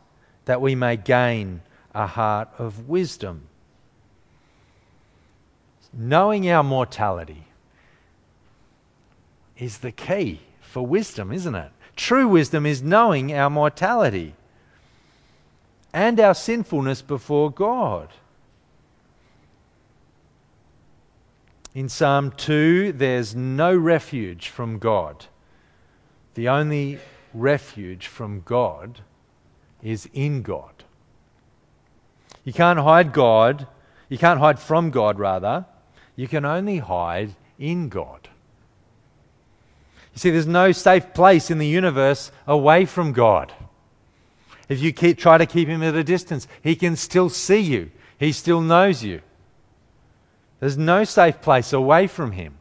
that 0.48 0.62
we 0.62 0.74
may 0.74 0.96
gain 0.96 1.60
a 1.94 2.06
heart 2.06 2.48
of 2.56 2.88
wisdom. 2.88 3.42
Knowing 5.92 6.50
our 6.50 6.62
mortality 6.62 7.44
is 9.58 9.78
the 9.78 9.92
key 9.92 10.40
for 10.58 10.86
wisdom, 10.86 11.30
isn't 11.32 11.54
it? 11.54 11.70
True 11.96 12.26
wisdom 12.26 12.64
is 12.64 12.82
knowing 12.82 13.30
our 13.30 13.50
mortality 13.50 14.32
and 15.92 16.18
our 16.18 16.34
sinfulness 16.34 17.02
before 17.02 17.52
God. 17.52 18.08
In 21.74 21.90
Psalm 21.90 22.32
2, 22.34 22.92
there's 22.92 23.34
no 23.36 23.76
refuge 23.76 24.48
from 24.48 24.78
God. 24.78 25.26
The 26.32 26.48
only 26.48 27.00
refuge 27.34 28.06
from 28.06 28.40
God 28.46 29.02
is 29.82 30.08
in 30.12 30.42
God. 30.42 30.84
You 32.44 32.52
can't 32.52 32.78
hide 32.78 33.12
God, 33.12 33.66
you 34.08 34.18
can't 34.18 34.40
hide 34.40 34.58
from 34.58 34.90
God, 34.90 35.18
rather. 35.18 35.66
You 36.16 36.28
can 36.28 36.44
only 36.44 36.78
hide 36.78 37.34
in 37.58 37.88
God. 37.88 38.28
You 40.14 40.18
see, 40.18 40.30
there's 40.30 40.46
no 40.46 40.72
safe 40.72 41.14
place 41.14 41.50
in 41.50 41.58
the 41.58 41.66
universe 41.66 42.32
away 42.46 42.86
from 42.86 43.12
God. 43.12 43.52
If 44.68 44.80
you 44.80 44.92
keep, 44.92 45.18
try 45.18 45.38
to 45.38 45.46
keep 45.46 45.68
him 45.68 45.82
at 45.82 45.94
a 45.94 46.04
distance, 46.04 46.48
he 46.62 46.74
can 46.74 46.96
still 46.96 47.28
see 47.28 47.60
you, 47.60 47.90
he 48.18 48.32
still 48.32 48.60
knows 48.60 49.04
you. 49.04 49.22
There's 50.60 50.78
no 50.78 51.04
safe 51.04 51.40
place 51.40 51.72
away 51.72 52.06
from 52.06 52.32
Him. 52.32 52.58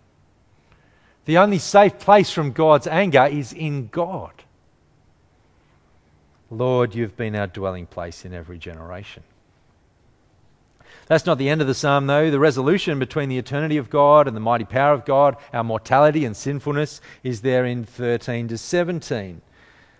The 1.25 1.37
only 1.37 1.57
safe 1.57 1.99
place 1.99 2.31
from 2.31 2.51
God's 2.51 2.87
anger 2.87 3.25
is 3.25 3.53
in 3.53 3.87
God. 3.87 4.31
Lord, 6.49 6.95
you've 6.95 7.17
been 7.17 7.35
our 7.35 7.47
dwelling 7.47 7.87
place 7.87 8.23
in 8.23 8.33
every 8.33 8.57
generation. 8.57 9.23
That's 11.07 11.25
not 11.25 11.37
the 11.37 11.49
end 11.49 11.61
of 11.61 11.67
the 11.67 11.73
psalm, 11.73 12.07
though. 12.07 12.29
The 12.29 12.39
resolution 12.39 12.99
between 12.99 13.29
the 13.29 13.37
eternity 13.37 13.77
of 13.77 13.89
God 13.89 14.27
and 14.27 14.35
the 14.35 14.41
mighty 14.41 14.65
power 14.65 14.93
of 14.93 15.05
God, 15.05 15.37
our 15.53 15.63
mortality 15.63 16.25
and 16.25 16.35
sinfulness, 16.35 16.99
is 17.23 17.41
there 17.41 17.65
in 17.65 17.85
13 17.85 18.49
to 18.49 18.57
17. 18.57 19.41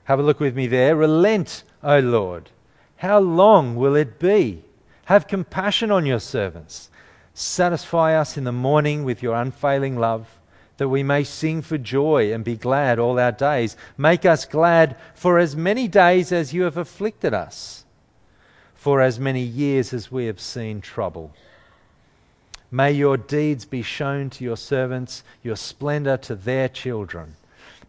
Have 0.05 0.19
a 0.19 0.23
look 0.23 0.39
with 0.39 0.55
me 0.55 0.67
there. 0.67 0.95
Relent, 0.95 1.63
O 1.83 1.99
Lord. 1.99 2.49
How 2.97 3.19
long 3.19 3.75
will 3.75 3.95
it 3.95 4.19
be? 4.19 4.63
Have 5.05 5.27
compassion 5.27 5.91
on 5.91 6.05
your 6.05 6.19
servants. 6.19 6.89
Satisfy 7.33 8.15
us 8.15 8.37
in 8.37 8.43
the 8.43 8.51
morning 8.51 9.03
with 9.03 9.21
your 9.21 9.35
unfailing 9.35 9.97
love, 9.97 10.36
that 10.77 10.89
we 10.89 11.03
may 11.03 11.23
sing 11.23 11.61
for 11.61 11.77
joy 11.77 12.33
and 12.33 12.43
be 12.43 12.55
glad 12.55 12.99
all 12.99 13.19
our 13.19 13.31
days. 13.31 13.75
Make 13.97 14.25
us 14.25 14.45
glad 14.45 14.95
for 15.13 15.39
as 15.39 15.55
many 15.55 15.87
days 15.87 16.31
as 16.31 16.53
you 16.53 16.63
have 16.63 16.77
afflicted 16.77 17.33
us, 17.33 17.85
for 18.73 19.01
as 19.01 19.19
many 19.19 19.41
years 19.41 19.93
as 19.93 20.11
we 20.11 20.25
have 20.27 20.39
seen 20.39 20.81
trouble. 20.81 21.33
May 22.69 22.91
your 22.91 23.17
deeds 23.17 23.65
be 23.65 23.81
shown 23.81 24.29
to 24.31 24.43
your 24.43 24.57
servants, 24.57 25.23
your 25.41 25.55
splendor 25.55 26.17
to 26.17 26.35
their 26.35 26.67
children. 26.67 27.35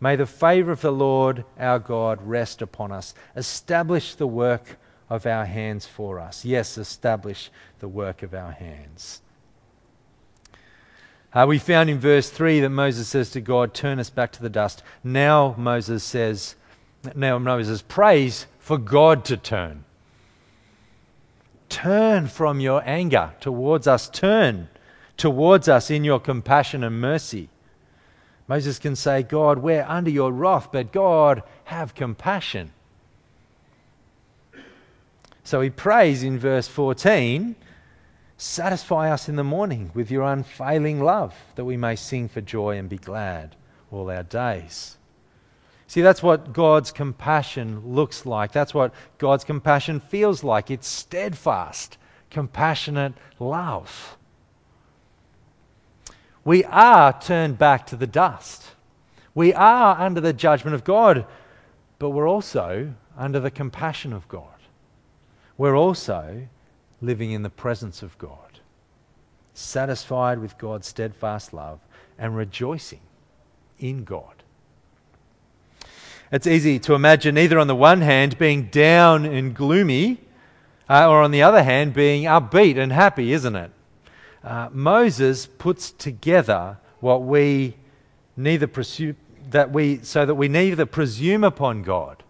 May 0.01 0.15
the 0.17 0.27
favor 0.27 0.71
of 0.71 0.81
the 0.81 0.93
Lord 0.93 1.45
our 1.59 1.81
God 1.81 2.23
rest 2.23 2.63
upon 2.63 2.93
us. 2.93 3.15
Establish 3.35 4.15
the 4.15 4.29
work 4.29 4.79
of 5.11 5.27
our 5.27 5.45
hands 5.45 5.87
for 5.87 6.21
us. 6.21 6.45
Yes, 6.45 6.79
establish 6.79 7.51
the 7.81 7.89
work 7.89 8.23
of 8.23 8.35
our 8.35 8.53
hands. 8.53 9.21
Uh, 11.33 11.45
we 11.47 11.59
found 11.59 11.91
in 11.91 11.99
verse 11.99 12.31
3 12.31 12.61
that 12.61 12.71
Moses 12.71 13.07
says 13.09 13.31
to 13.31 13.41
God, 13.41 13.75
Turn 13.75 13.99
us 13.99 14.11
back 14.11 14.33
to 14.33 14.43
the 14.43 14.49
dust. 14.49 14.83
Now 15.05 15.55
Moses 15.59 16.03
says, 16.03 16.57
now 17.15 17.39
Moses 17.39 17.83
prays 17.83 18.47
for 18.59 18.79
God 18.79 19.25
to 19.27 19.37
turn. 19.37 19.85
Turn 21.69 22.27
from 22.27 22.61
your 22.61 22.83
anger 22.87 23.35
towards 23.41 23.87
us. 23.87 24.09
Turn 24.09 24.69
towards 25.17 25.69
us 25.69 25.91
in 25.91 26.05
your 26.05 26.19
compassion 26.19 26.83
and 26.83 27.01
mercy. 27.01 27.51
Moses 28.47 28.79
can 28.79 28.97
say, 28.97 29.23
God, 29.23 29.59
we're 29.59 29.85
under 29.87 30.11
your 30.11 30.33
wrath, 30.33 30.69
but 30.73 30.93
God, 30.93 31.43
have 31.65 31.95
compassion. 31.95 32.73
So 35.45 35.61
he 35.61 35.71
prays 35.71 36.23
in 36.23 36.39
verse 36.39 36.67
14 36.67 37.55
Satisfy 38.41 39.11
us 39.11 39.29
in 39.29 39.35
the 39.35 39.43
morning 39.43 39.91
with 39.95 40.13
your 40.13 40.23
unfailing 40.23 41.03
love, 41.03 41.35
that 41.57 41.65
we 41.65 41.77
may 41.77 41.97
sing 41.97 42.29
for 42.29 42.41
joy 42.41 42.79
and 42.79 42.89
be 42.89 42.97
glad 42.97 43.57
all 43.91 44.09
our 44.09 44.23
days. 44.23 44.97
See, 45.89 46.03
that's 46.03 46.23
what 46.23 46.53
God's 46.53 46.93
compassion 46.93 47.95
looks 47.95 48.25
like. 48.25 48.53
That's 48.53 48.73
what 48.73 48.95
God's 49.19 49.43
compassion 49.43 49.99
feels 49.99 50.45
like. 50.45 50.71
It's 50.71 50.87
steadfast, 50.87 51.99
compassionate 52.31 53.15
love. 53.41 54.17
We 56.45 56.63
are 56.65 57.19
turned 57.21 57.59
back 57.59 57.87
to 57.89 57.97
the 57.97 58.07
dust. 58.07 58.71
We 59.35 59.53
are 59.53 59.99
under 59.99 60.21
the 60.21 60.33
judgment 60.33 60.77
of 60.77 60.85
God, 60.85 61.27
but 61.99 62.11
we're 62.11 62.29
also 62.29 62.95
under 63.17 63.41
the 63.41 63.51
compassion 63.51 64.13
of 64.13 64.29
God. 64.29 64.45
We're 65.57 65.77
also 65.77 66.47
living 67.01 67.31
in 67.33 67.43
the 67.43 67.51
presence 67.51 68.03
of 68.03 68.17
God, 68.19 68.61
satisfied 69.55 70.39
with 70.39 70.59
God's 70.59 70.87
steadfast 70.87 71.53
love, 71.53 71.81
and 72.19 72.37
rejoicing 72.37 73.01
in 73.79 74.05
God. 74.05 74.43
It's 76.31 76.47
easy 76.47 76.79
to 76.81 76.95
imagine 76.95 77.39
either 77.39 77.59
on 77.59 77.69
the 77.69 77.75
one 77.75 78.03
hand 78.03 78.39
being 78.39 78.65
down 78.65 79.25
and 79.25 79.55
gloomy, 79.55 80.19
uh, 80.89 81.09
or 81.09 81.23
on 81.23 81.31
the 81.31 81.43
other 81.43 81.63
hand 81.63 81.95
being 81.95 82.25
upbeat 82.25 82.77
and 82.77 82.93
happy, 82.93 83.33
isn't 83.33 83.57
it? 83.57 83.71
Uh, 84.43 84.69
Moses 84.73 85.47
puts 85.47 85.91
together 85.91 86.79
what 87.01 87.23
we 87.23 87.77
neither 88.37 88.67
presume 88.67 89.17
that 89.51 89.71
we 89.71 89.99
so 90.03 90.27
that 90.27 90.35
we 90.35 90.49
neither 90.49 90.85
presume 90.85 91.43
upon 91.43 91.83
God 91.83 92.23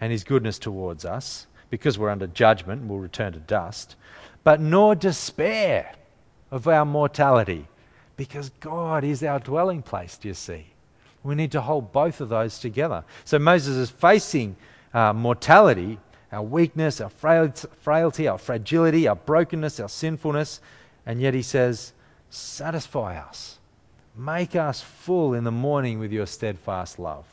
and 0.00 0.10
his 0.10 0.24
goodness 0.24 0.58
towards 0.58 1.04
us 1.04 1.46
because 1.72 1.98
we're 1.98 2.10
under 2.10 2.26
judgment 2.26 2.82
and 2.82 2.90
will 2.90 2.98
return 2.98 3.32
to 3.32 3.38
dust, 3.38 3.96
but 4.44 4.60
nor 4.60 4.94
despair 4.94 5.94
of 6.50 6.68
our 6.68 6.84
mortality 6.84 7.66
because 8.14 8.50
God 8.60 9.04
is 9.04 9.22
our 9.22 9.38
dwelling 9.38 9.80
place, 9.80 10.18
do 10.18 10.28
you 10.28 10.34
see? 10.34 10.66
We 11.22 11.34
need 11.34 11.50
to 11.52 11.62
hold 11.62 11.90
both 11.90 12.20
of 12.20 12.28
those 12.28 12.58
together. 12.58 13.04
So 13.24 13.38
Moses 13.38 13.76
is 13.76 13.88
facing 13.88 14.56
uh, 14.92 15.14
mortality, 15.14 15.98
our 16.30 16.42
weakness, 16.42 17.00
our 17.00 17.08
frailty, 17.08 18.28
our 18.28 18.36
fragility, 18.36 19.08
our 19.08 19.16
brokenness, 19.16 19.80
our 19.80 19.88
sinfulness, 19.88 20.60
and 21.06 21.22
yet 21.22 21.32
he 21.32 21.40
says, 21.40 21.94
Satisfy 22.28 23.16
us. 23.16 23.58
Make 24.14 24.56
us 24.56 24.82
full 24.82 25.32
in 25.32 25.44
the 25.44 25.50
morning 25.50 25.98
with 25.98 26.12
your 26.12 26.26
steadfast 26.26 26.98
love, 26.98 27.24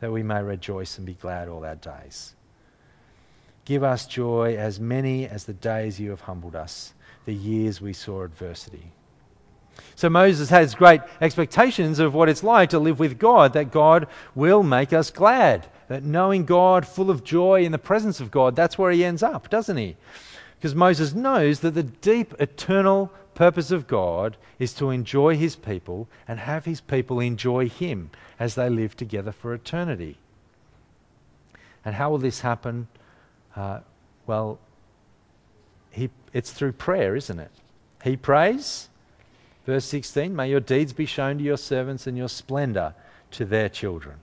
that 0.00 0.10
we 0.10 0.22
may 0.22 0.42
rejoice 0.42 0.96
and 0.96 1.06
be 1.06 1.12
glad 1.12 1.48
all 1.48 1.66
our 1.66 1.74
days. 1.74 2.32
Give 3.68 3.84
us 3.84 4.06
joy 4.06 4.56
as 4.56 4.80
many 4.80 5.28
as 5.28 5.44
the 5.44 5.52
days 5.52 6.00
you 6.00 6.08
have 6.08 6.22
humbled 6.22 6.56
us, 6.56 6.94
the 7.26 7.34
years 7.34 7.82
we 7.82 7.92
saw 7.92 8.22
adversity. 8.22 8.92
So 9.94 10.08
Moses 10.08 10.48
has 10.48 10.74
great 10.74 11.02
expectations 11.20 11.98
of 11.98 12.14
what 12.14 12.30
it's 12.30 12.42
like 12.42 12.70
to 12.70 12.78
live 12.78 12.98
with 12.98 13.18
God, 13.18 13.52
that 13.52 13.70
God 13.70 14.06
will 14.34 14.62
make 14.62 14.94
us 14.94 15.10
glad, 15.10 15.66
that 15.88 16.02
knowing 16.02 16.46
God, 16.46 16.86
full 16.86 17.10
of 17.10 17.24
joy 17.24 17.62
in 17.62 17.72
the 17.72 17.78
presence 17.78 18.20
of 18.20 18.30
God, 18.30 18.56
that's 18.56 18.78
where 18.78 18.90
he 18.90 19.04
ends 19.04 19.22
up, 19.22 19.50
doesn't 19.50 19.76
he? 19.76 19.96
Because 20.58 20.74
Moses 20.74 21.12
knows 21.12 21.60
that 21.60 21.74
the 21.74 21.82
deep, 21.82 22.32
eternal 22.40 23.12
purpose 23.34 23.70
of 23.70 23.86
God 23.86 24.38
is 24.58 24.72
to 24.72 24.88
enjoy 24.88 25.36
his 25.36 25.56
people 25.56 26.08
and 26.26 26.38
have 26.38 26.64
his 26.64 26.80
people 26.80 27.20
enjoy 27.20 27.68
him 27.68 28.08
as 28.40 28.54
they 28.54 28.70
live 28.70 28.96
together 28.96 29.30
for 29.30 29.52
eternity. 29.52 30.16
And 31.84 31.96
how 31.96 32.08
will 32.08 32.16
this 32.16 32.40
happen? 32.40 32.88
Uh, 33.58 33.80
well, 34.28 34.60
he, 35.90 36.10
it's 36.32 36.52
through 36.52 36.72
prayer, 36.72 37.16
isn't 37.16 37.40
it? 37.40 37.50
He 38.04 38.16
prays. 38.16 38.88
Verse 39.66 39.84
16 39.86 40.34
May 40.34 40.50
your 40.50 40.60
deeds 40.60 40.92
be 40.92 41.06
shown 41.06 41.38
to 41.38 41.44
your 41.44 41.56
servants 41.56 42.06
and 42.06 42.16
your 42.16 42.28
splendor 42.28 42.94
to 43.32 43.44
their 43.44 43.68
children. 43.68 44.16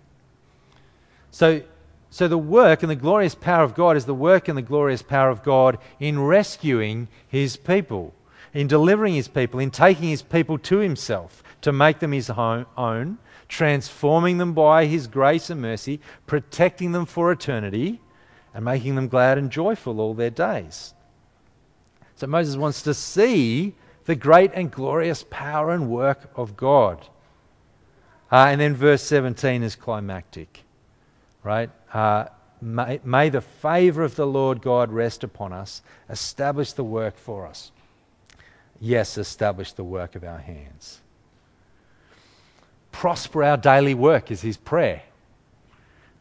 So, 1.32 1.63
so 2.10 2.30
the 2.30 2.38
work 2.38 2.82
and 2.82 2.89
the 2.89 2.95
glorious 2.95 3.36
power 3.36 3.63
of 3.63 3.76
God 3.76 3.98
is 3.98 4.06
the 4.06 4.13
work 4.13 4.48
and 4.48 4.58
the 4.58 4.62
glorious 4.62 5.02
power 5.02 5.30
of 5.30 5.43
God 5.43 5.80
in 6.00 6.24
rescuing 6.24 7.10
his 7.28 7.58
people, 7.58 8.13
in 8.54 8.67
delivering 8.67 9.15
his 9.15 9.28
people, 9.28 9.60
in 9.60 9.69
taking 9.69 10.08
his 10.08 10.21
people 10.21 10.58
to 10.60 10.78
himself 10.78 11.43
to 11.60 11.74
make 11.74 12.00
them 12.00 12.13
his 12.13 12.30
own, 12.30 13.17
transforming 13.50 14.38
them 14.38 14.54
by 14.54 14.86
his 14.86 15.08
grace 15.08 15.50
and 15.50 15.62
mercy, 15.62 16.00
protecting 16.26 16.93
them 16.93 17.06
for 17.06 17.34
eternity, 17.34 18.00
and 18.55 18.63
making 18.63 18.95
them 18.95 19.09
glad 19.09 19.37
and 19.37 19.51
joyful 19.51 19.99
all 19.99 20.13
their 20.13 20.29
days. 20.29 20.93
So 22.15 22.25
Moses 22.25 22.55
wants 22.55 22.81
to 22.83 22.93
see 22.93 23.75
the 24.05 24.15
great 24.15 24.51
and 24.53 24.71
glorious 24.71 25.25
power 25.29 25.71
and 25.73 25.89
work 25.89 26.29
of 26.37 26.55
God. 26.55 27.05
Uh, 28.31 28.47
and 28.49 28.61
then 28.61 28.73
verse 28.73 29.01
17 29.03 29.61
is 29.61 29.75
climactic, 29.75 30.63
right? 31.43 31.69
Uh, 31.93 32.27
may, 32.61 33.01
may 33.03 33.27
the 33.27 33.41
favor 33.41 34.03
of 34.03 34.15
the 34.15 34.25
Lord 34.25 34.61
God 34.61 34.89
rest 34.89 35.25
upon 35.25 35.51
us, 35.51 35.81
establish 36.09 36.71
the 36.71 36.83
work 36.83 37.17
for 37.17 37.45
us. 37.45 37.73
Yes, 38.79 39.17
establish 39.17 39.73
the 39.73 39.83
work 39.83 40.15
of 40.15 40.23
our 40.23 40.39
hands. 40.39 41.01
Prosper 42.93 43.43
our 43.43 43.57
daily 43.57 43.93
work 43.93 44.31
is 44.31 44.41
his 44.41 44.55
prayer. 44.55 45.03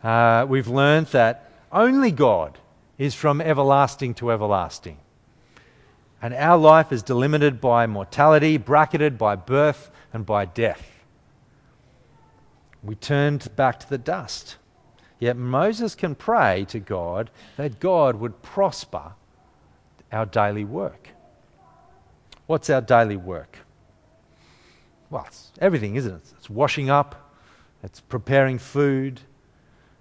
Uh, 0.03 0.45
we've 0.49 0.69
learned 0.69 1.07
that 1.09 1.53
only 1.75 2.11
God 2.11 2.59
is 2.97 3.15
from 3.15 3.41
everlasting 3.41 4.15
to 4.15 4.31
everlasting. 4.31 4.99
And 6.23 6.33
our 6.33 6.57
life 6.57 6.93
is 6.93 7.03
delimited 7.03 7.61
by 7.61 7.87
mortality, 7.87 8.57
bracketed 8.57 9.19
by 9.19 9.37
birth 9.37 9.91
and 10.13 10.25
by 10.25 10.47
death. 10.47 11.05
We 12.83 12.95
turned 12.95 13.55
back 13.57 13.81
to 13.81 13.91
the 13.91 13.99
dust. 13.99 14.57
Yet 15.19 15.37
Moses 15.37 15.95
can 15.95 16.15
pray 16.15 16.65
to 16.69 16.79
God 16.79 17.31
that 17.57 17.81
God 17.81 18.17
would 18.17 18.43
prosper 18.43 19.13
our 20.13 20.27
daily 20.27 20.65
work. 20.65 21.09
What's 22.47 22.71
our 22.71 22.81
daily 22.81 23.17
work? 23.17 23.59
Well, 25.11 25.25
it's 25.27 25.53
everything, 25.61 25.97
isn't 25.97 26.15
it? 26.15 26.33
It's 26.37 26.51
washing 26.51 26.91
up, 26.91 27.33
it's 27.83 28.01
preparing 28.01 28.59
food, 28.59 29.21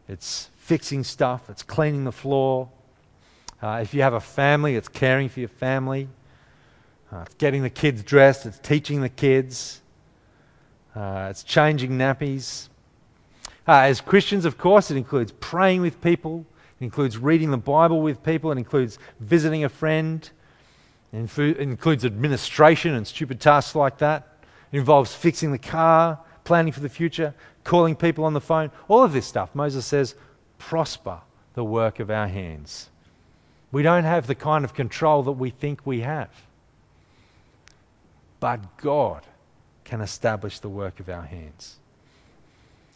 it's 0.07 0.49
fixing 0.63 1.03
stuff, 1.03 1.49
it's 1.49 1.61
cleaning 1.61 2.05
the 2.05 2.11
floor. 2.11 2.69
Uh, 3.61 3.79
if 3.81 3.93
you 3.93 4.01
have 4.01 4.13
a 4.13 4.19
family, 4.21 4.77
it's 4.77 4.87
caring 4.87 5.27
for 5.27 5.41
your 5.41 5.49
family. 5.49 6.07
Uh, 7.11 7.23
it's 7.25 7.35
getting 7.35 7.63
the 7.63 7.69
kids 7.69 8.01
dressed, 8.01 8.45
it's 8.45 8.59
teaching 8.59 9.01
the 9.01 9.09
kids, 9.09 9.81
uh, 10.95 11.27
it's 11.29 11.43
changing 11.43 11.91
nappies. 11.91 12.69
Uh, 13.67 13.81
as 13.81 13.99
Christians, 13.99 14.45
of 14.45 14.57
course, 14.57 14.89
it 14.89 14.95
includes 14.95 15.33
praying 15.41 15.81
with 15.81 16.01
people, 16.01 16.45
it 16.79 16.85
includes 16.85 17.17
reading 17.17 17.51
the 17.51 17.57
Bible 17.57 18.01
with 18.01 18.23
people, 18.23 18.49
it 18.49 18.57
includes 18.57 18.97
visiting 19.19 19.65
a 19.65 19.69
friend, 19.69 20.29
it 21.11 21.37
includes 21.59 22.05
administration 22.05 22.93
and 22.95 23.05
stupid 23.05 23.41
tasks 23.41 23.75
like 23.75 23.97
that. 23.97 24.39
It 24.71 24.77
involves 24.77 25.13
fixing 25.13 25.51
the 25.51 25.59
car, 25.59 26.19
planning 26.45 26.71
for 26.71 26.79
the 26.79 26.89
future, 26.89 27.35
calling 27.65 27.97
people 27.97 28.23
on 28.23 28.33
the 28.33 28.41
phone. 28.41 28.71
All 28.87 29.03
of 29.03 29.11
this 29.11 29.27
stuff, 29.27 29.53
Moses 29.53 29.85
says, 29.85 30.15
prosper 30.67 31.19
the 31.55 31.63
work 31.63 31.99
of 31.99 32.09
our 32.09 32.27
hands. 32.27 32.89
We 33.71 33.83
don't 33.83 34.05
have 34.05 34.27
the 34.27 34.35
kind 34.35 34.63
of 34.63 34.73
control 34.73 35.23
that 35.23 35.33
we 35.33 35.49
think 35.49 35.81
we 35.85 36.01
have. 36.01 36.29
But 38.39 38.77
God 38.77 39.23
can 39.83 39.99
establish 39.99 40.59
the 40.59 40.69
work 40.69 40.99
of 40.99 41.09
our 41.09 41.23
hands. 41.23 41.77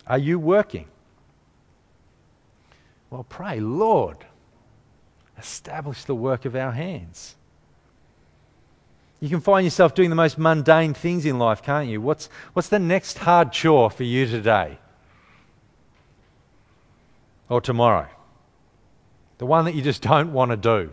Are 0.06 0.18
you 0.18 0.40
working? 0.40 0.86
Well, 3.10 3.26
pray, 3.28 3.60
Lord, 3.60 4.18
establish 5.38 6.06
the 6.06 6.16
work 6.16 6.46
of 6.46 6.56
our 6.56 6.72
hands. 6.72 7.36
You 9.20 9.30
can 9.30 9.42
find 9.42 9.66
yourself 9.66 9.94
doing 9.94 10.10
the 10.10 10.16
most 10.16 10.38
mundane 10.38 10.94
things 10.94 11.26
in 11.26 11.38
life, 11.38 11.62
can't 11.62 11.90
you? 11.90 12.00
What's, 12.00 12.30
what's 12.54 12.70
the 12.70 12.80
next 12.80 13.18
hard 13.18 13.52
chore 13.52 13.90
for 13.90 14.04
you 14.04 14.26
today? 14.26 14.78
Or 17.50 17.62
tomorrow? 17.62 18.08
The 19.38 19.46
one 19.46 19.66
that 19.66 19.76
you 19.76 19.82
just 19.82 20.02
don't 20.04 20.34
want 20.34 20.52
to 20.52 20.58
do. 20.58 20.92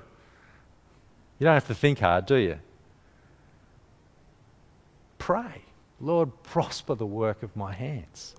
You 1.38 1.44
don't 1.44 1.54
have 1.54 1.66
to 1.66 1.74
think 1.74 1.98
hard, 1.98 2.26
do 2.26 2.36
you? 2.36 2.58
Pray, 5.18 5.62
Lord, 6.00 6.30
prosper 6.42 6.94
the 6.94 7.06
work 7.06 7.42
of 7.42 7.56
my 7.56 7.72
hands. 7.72 8.36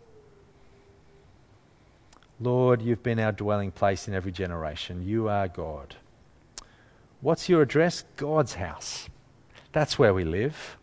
Lord, 2.40 2.82
you've 2.82 3.04
been 3.04 3.20
our 3.20 3.32
dwelling 3.32 3.72
place 3.72 4.08
in 4.08 4.14
every 4.14 4.32
generation. 4.32 5.08
You 5.08 5.30
are 5.30 5.48
God. 5.48 5.96
What's 7.22 7.50
your 7.50 7.62
address? 7.62 8.04
God's 8.18 8.56
house. 8.56 9.10
That's 9.72 9.98
where 9.98 10.14
we 10.14 10.24
live. 10.24 10.78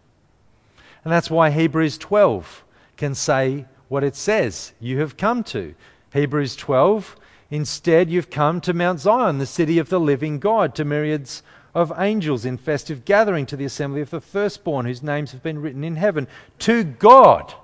And 1.04 1.12
that's 1.12 1.30
why 1.30 1.50
Hebrews 1.50 1.98
12 1.98 2.64
can 2.96 3.14
say 3.14 3.66
what 3.88 4.04
it 4.04 4.16
says 4.16 4.72
you 4.80 4.98
have 5.00 5.16
come 5.16 5.44
to. 5.44 5.74
Hebrews 6.12 6.56
12, 6.56 7.16
instead, 7.52 8.10
you've 8.10 8.30
come 8.30 8.60
to 8.62 8.74
Mount 8.74 8.98
Zion, 8.98 9.38
the 9.38 9.46
city 9.46 9.78
of 9.78 9.90
the 9.90 10.00
living 10.00 10.40
God, 10.40 10.74
to 10.74 10.84
myriads 10.84 11.44
of 11.74 11.92
angels 11.96 12.44
in 12.44 12.56
festive 12.56 13.04
gathering, 13.04 13.46
to 13.46 13.56
the 13.56 13.64
assembly 13.64 14.00
of 14.00 14.10
the 14.10 14.20
firstborn, 14.20 14.86
whose 14.86 15.02
names 15.02 15.30
have 15.30 15.42
been 15.42 15.62
written 15.62 15.84
in 15.84 15.96
heaven, 15.96 16.26
to 16.58 16.82
God, 16.82 17.54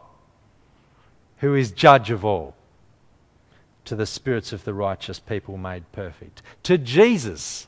who 1.38 1.54
is 1.54 1.72
judge 1.72 2.10
of 2.10 2.24
all 2.24 2.54
to 3.88 3.96
the 3.96 4.06
spirits 4.06 4.52
of 4.52 4.64
the 4.64 4.74
righteous 4.74 5.18
people 5.18 5.56
made 5.56 5.90
perfect, 5.92 6.42
to 6.62 6.76
Jesus, 6.76 7.66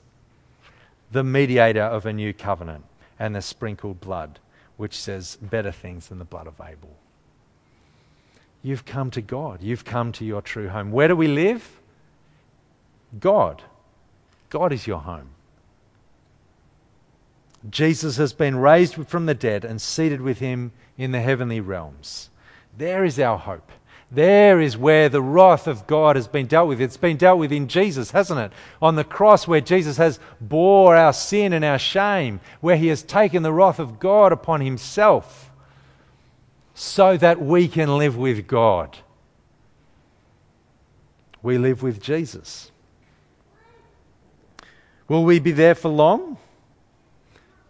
the 1.11 1.25
mediator 1.25 1.83
of 1.83 2.05
a 2.05 2.13
new 2.13 2.35
covenant, 2.35 2.85
and 3.19 3.35
the 3.35 3.41
sprinkled 3.41 4.03
blood, 4.03 4.39
which 4.77 4.95
says 4.95 5.39
better 5.41 5.73
things 5.73 6.09
than 6.09 6.19
the 6.19 6.25
blood 6.27 6.47
of 6.47 6.61
Abel. 6.61 6.95
You've 8.63 8.85
come 8.85 9.11
to 9.13 9.23
God. 9.23 9.63
You've 9.63 9.87
come 9.87 10.13
to 10.13 10.25
your 10.27 10.43
true 10.43 10.69
home. 10.69 10.93
Where 10.93 11.09
do 11.09 11.17
we 11.17 11.27
live? 11.27 11.80
God. 13.19 13.63
God 14.51 14.73
is 14.73 14.87
your 14.87 14.99
home. 14.99 15.31
Jesus 17.69 18.17
has 18.17 18.33
been 18.33 18.57
raised 18.57 18.95
from 19.07 19.27
the 19.27 19.35
dead 19.35 19.65
and 19.65 19.81
seated 19.81 20.21
with 20.21 20.39
him 20.39 20.73
in 20.97 21.13
the 21.13 21.21
heavenly 21.21 21.61
realms. 21.61 22.31
There 22.77 23.05
is 23.05 23.19
our 23.21 23.39
hope. 23.39 23.71
There 24.11 24.61
is 24.61 24.77
where 24.77 25.09
the 25.09 25.23
wrath 25.23 25.69
of 25.69 25.87
God 25.87 26.17
has 26.17 26.27
been 26.27 26.47
dealt 26.47 26.69
with. 26.69 26.81
It's 26.81 26.97
been 26.97 27.17
dealt 27.17 27.39
with 27.39 27.53
in 27.53 27.69
Jesus, 27.69 28.11
hasn't 28.11 28.41
it? 28.41 28.53
On 28.83 28.97
the 28.97 29.05
cross, 29.05 29.47
where 29.47 29.61
Jesus 29.61 29.99
has 29.99 30.19
bore 30.41 30.97
our 30.97 31.13
sin 31.13 31.53
and 31.53 31.65
our 31.65 31.79
shame, 31.79 32.41
where 32.61 32.77
he 32.77 32.89
has 32.89 33.03
taken 33.03 33.43
the 33.43 33.53
wrath 33.53 33.79
of 33.79 34.01
God 34.01 34.33
upon 34.33 34.63
himself 34.63 35.51
so 36.75 37.17
that 37.19 37.41
we 37.41 37.69
can 37.69 37.99
live 37.99 38.17
with 38.17 38.47
God. 38.49 38.99
We 41.43 41.59
live 41.59 41.83
with 41.83 42.03
Jesus. 42.03 42.70
Will 45.11 45.25
we 45.25 45.41
be 45.41 45.51
there 45.51 45.75
for 45.75 45.89
long? 45.89 46.37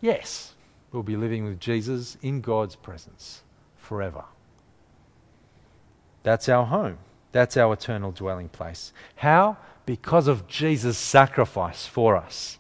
Yes, 0.03 0.53
we'll 0.93 1.03
be 1.03 1.17
living 1.17 1.47
with 1.47 1.59
Jesus 1.59 2.19
in 2.21 2.43
God's 2.43 2.77
presence 2.77 3.43
forever. 3.79 4.25
That's 6.23 6.51
our 6.51 6.67
home. 6.67 6.99
That's 7.33 7.57
our 7.57 7.73
eternal 7.73 8.13
dwelling 8.13 8.51
place. 8.51 8.93
How? 9.17 9.57
Because 9.87 10.29
of 10.29 10.49
Jesus' 10.49 10.99
sacrifice 10.99 11.87
for 11.87 12.15
us, 12.15 12.59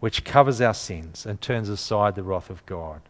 which 0.00 0.22
covers 0.22 0.60
our 0.60 0.74
sins 0.74 1.24
and 1.24 1.40
turns 1.40 1.70
aside 1.70 2.14
the 2.14 2.22
wrath 2.22 2.50
of 2.50 2.66
God. 2.66 3.00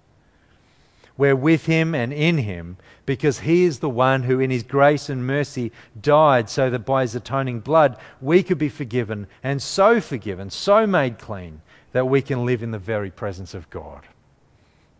We're 1.17 1.37
with 1.37 1.67
Him 1.67 1.95
and 1.95 2.13
in 2.13 2.39
Him 2.39 2.77
because 3.07 3.41
He 3.41 3.65
is 3.65 3.79
the 3.79 3.89
one 3.89 4.25
who, 4.25 4.41
in 4.41 4.51
His 4.51 4.63
grace 4.63 5.09
and 5.09 5.27
mercy, 5.27 5.71
died 6.01 6.51
so 6.51 6.71
that 6.71 6.81
by 6.81 7.03
His 7.03 7.15
atoning 7.15 7.61
blood 7.61 7.97
we 8.21 8.43
could 8.43 8.59
be 8.59 8.69
forgiven 8.69 9.29
and 9.43 9.63
so 9.63 10.01
forgiven, 10.01 10.51
so 10.51 10.87
made 10.87 11.19
clean 11.19 11.63
that 11.93 12.09
we 12.09 12.21
can 12.21 12.45
live 12.45 12.63
in 12.63 12.73
the 12.73 12.79
very 12.79 13.11
presence 13.11 13.55
of 13.55 13.71
God. 13.71 14.03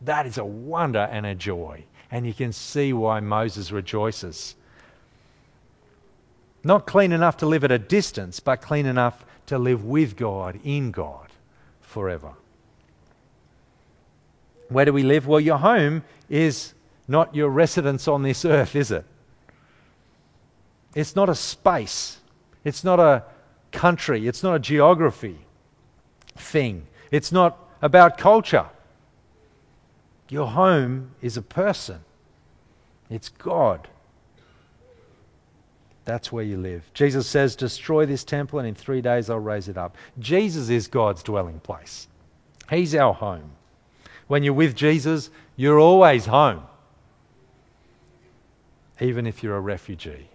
That 0.03 0.27
is 0.27 0.39
a 0.39 0.45
wonder 0.45 1.09
and 1.11 1.27
a 1.27 1.35
joy. 1.35 1.85
And 2.11 2.27
you 2.27 2.35
can 2.35 2.53
see 2.53 2.93
why 2.93 3.19
Moses 3.21 3.73
rejoices. 3.73 4.55
Not 6.63 6.87
clean 6.87 7.11
enough 7.11 7.39
to 7.39 7.47
live 7.47 7.65
at 7.65 7.73
a 7.73 7.79
distance, 7.79 8.39
but 8.39 8.63
clean 8.63 8.87
enough 8.87 9.25
to 9.47 9.59
live 9.59 9.85
with 9.85 10.17
God, 10.17 10.61
in 10.63 10.93
God, 10.93 11.29
forever. 11.81 12.35
Where 14.75 14.85
do 14.85 14.93
we 14.93 15.05
live? 15.05 15.29
Well, 15.29 15.39
your 15.39 15.59
home 15.59 16.03
is 16.29 16.75
not 17.07 17.33
your 17.33 17.49
residence 17.49 18.09
on 18.09 18.25
this 18.25 18.45
earth, 18.45 18.75
is 18.75 18.91
it? 18.91 19.05
It's 20.97 21.15
not 21.15 21.29
a 21.29 21.35
space. 21.37 22.19
It's 22.65 22.83
not 22.83 22.99
a 22.99 23.23
country. 23.71 24.27
It's 24.27 24.43
not 24.43 24.57
a 24.57 24.59
geography 24.59 25.39
thing. 26.35 26.89
It's 27.13 27.31
not 27.31 27.57
about 27.81 28.19
culture. 28.19 28.67
Your 30.29 30.49
home 30.49 31.13
is 31.23 31.37
a 31.37 31.43
person, 31.43 32.01
it's 33.09 33.29
God. 33.29 33.87
That's 36.05 36.33
where 36.33 36.45
you 36.45 36.57
live. 36.57 36.91
Jesus 36.95 37.29
says, 37.29 37.55
Destroy 37.55 38.07
this 38.07 38.25
temple, 38.25 38.59
and 38.59 38.67
in 38.67 38.75
three 38.75 39.01
days 39.01 39.31
I'll 39.31 39.39
raise 39.39 39.69
it 39.69 39.79
up. 39.79 39.97
Jesus 40.19 40.69
is 40.69 40.89
God's 40.89 41.23
dwelling 41.23 41.61
place, 41.61 42.09
He's 42.69 42.93
our 42.97 43.15
home. 43.15 43.53
When 44.27 44.43
you're 44.43 44.55
with 44.55 44.75
Jesus, 44.75 45.31
you're 45.57 45.79
always 45.79 46.27
home, 46.27 46.63
even 49.01 49.27
if 49.27 49.43
you're 49.43 49.57
a 49.57 49.61
refugee. 49.61 50.29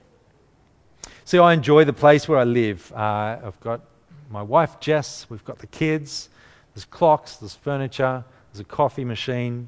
See, 1.25 1.37
I 1.37 1.53
enjoy 1.53 1.85
the 1.85 1.93
place 1.93 2.27
where 2.27 2.39
I 2.39 2.43
live. 2.43 2.91
Uh, 2.93 3.39
I've 3.43 3.59
got 3.59 3.81
my 4.29 4.41
wife, 4.41 4.79
Jess, 4.79 5.25
we've 5.29 5.43
got 5.45 5.59
the 5.59 5.67
kids, 5.67 6.29
there's 6.73 6.85
clocks, 6.85 7.35
there's 7.37 7.55
furniture, 7.55 8.23
there's 8.51 8.59
a 8.59 8.63
coffee 8.63 9.05
machine. 9.05 9.67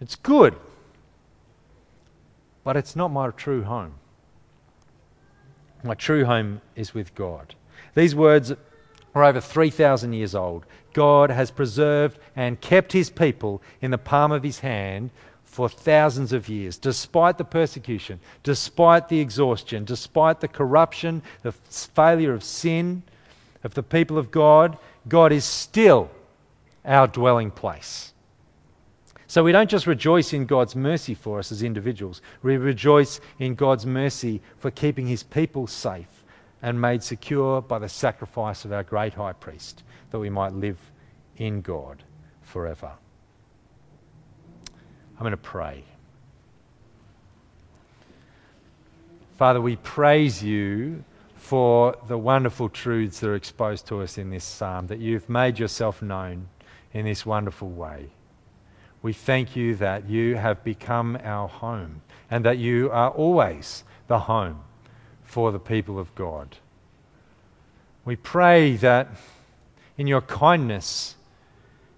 It's 0.00 0.16
good, 0.16 0.54
but 2.64 2.76
it's 2.76 2.94
not 2.94 3.08
my 3.08 3.30
true 3.30 3.62
home. 3.62 3.94
My 5.82 5.94
true 5.94 6.24
home 6.24 6.60
is 6.76 6.94
with 6.94 7.14
God. 7.14 7.54
These 7.94 8.14
words 8.14 8.52
are 9.14 9.24
over 9.24 9.40
3,000 9.40 10.12
years 10.12 10.34
old. 10.34 10.66
God 10.92 11.30
has 11.30 11.50
preserved 11.50 12.18
and 12.34 12.60
kept 12.60 12.92
his 12.92 13.10
people 13.10 13.62
in 13.80 13.90
the 13.90 13.98
palm 13.98 14.32
of 14.32 14.42
his 14.42 14.60
hand 14.60 15.10
for 15.44 15.68
thousands 15.68 16.32
of 16.32 16.48
years, 16.48 16.76
despite 16.76 17.38
the 17.38 17.44
persecution, 17.44 18.18
despite 18.42 19.08
the 19.08 19.20
exhaustion, 19.20 19.84
despite 19.84 20.40
the 20.40 20.48
corruption, 20.48 21.22
the 21.42 21.52
failure 21.52 22.32
of 22.32 22.42
sin 22.42 23.02
of 23.62 23.74
the 23.74 23.82
people 23.82 24.18
of 24.18 24.30
God. 24.30 24.76
God 25.08 25.32
is 25.32 25.44
still 25.44 26.10
our 26.84 27.06
dwelling 27.06 27.50
place. 27.50 28.12
So 29.26 29.44
we 29.44 29.52
don't 29.52 29.70
just 29.70 29.86
rejoice 29.86 30.32
in 30.32 30.46
God's 30.46 30.76
mercy 30.76 31.14
for 31.14 31.38
us 31.38 31.50
as 31.52 31.62
individuals, 31.62 32.20
we 32.42 32.56
rejoice 32.56 33.20
in 33.38 33.54
God's 33.54 33.86
mercy 33.86 34.40
for 34.58 34.70
keeping 34.70 35.06
his 35.06 35.22
people 35.22 35.66
safe 35.66 36.23
and 36.62 36.80
made 36.80 37.02
secure 37.02 37.60
by 37.60 37.78
the 37.78 37.88
sacrifice 37.88 38.64
of 38.64 38.72
our 38.72 38.82
great 38.82 39.14
high 39.14 39.32
priest, 39.32 39.82
that 40.10 40.18
we 40.18 40.30
might 40.30 40.52
live 40.52 40.78
in 41.36 41.60
God 41.60 42.02
forever. 42.42 42.92
I'm 45.16 45.20
going 45.20 45.30
to 45.32 45.36
pray. 45.36 45.84
Father, 49.36 49.60
we 49.60 49.76
praise 49.76 50.42
you 50.42 51.04
for 51.34 51.96
the 52.08 52.16
wonderful 52.16 52.68
truths 52.68 53.20
that 53.20 53.28
are 53.28 53.34
exposed 53.34 53.86
to 53.88 54.00
us 54.00 54.16
in 54.16 54.30
this 54.30 54.44
psalm, 54.44 54.86
that 54.86 54.98
you've 54.98 55.28
made 55.28 55.58
yourself 55.58 56.00
known 56.00 56.48
in 56.92 57.04
this 57.04 57.26
wonderful 57.26 57.68
way. 57.68 58.08
We 59.02 59.12
thank 59.12 59.54
you 59.54 59.74
that 59.76 60.08
you 60.08 60.36
have 60.36 60.64
become 60.64 61.18
our 61.22 61.48
home 61.48 62.00
and 62.30 62.44
that 62.44 62.56
you 62.56 62.90
are 62.90 63.10
always 63.10 63.84
the 64.06 64.20
home 64.20 64.60
for 65.34 65.50
the 65.50 65.58
people 65.58 65.98
of 65.98 66.14
God. 66.14 66.58
We 68.04 68.14
pray 68.14 68.76
that 68.76 69.08
in 69.98 70.06
your 70.06 70.20
kindness, 70.20 71.16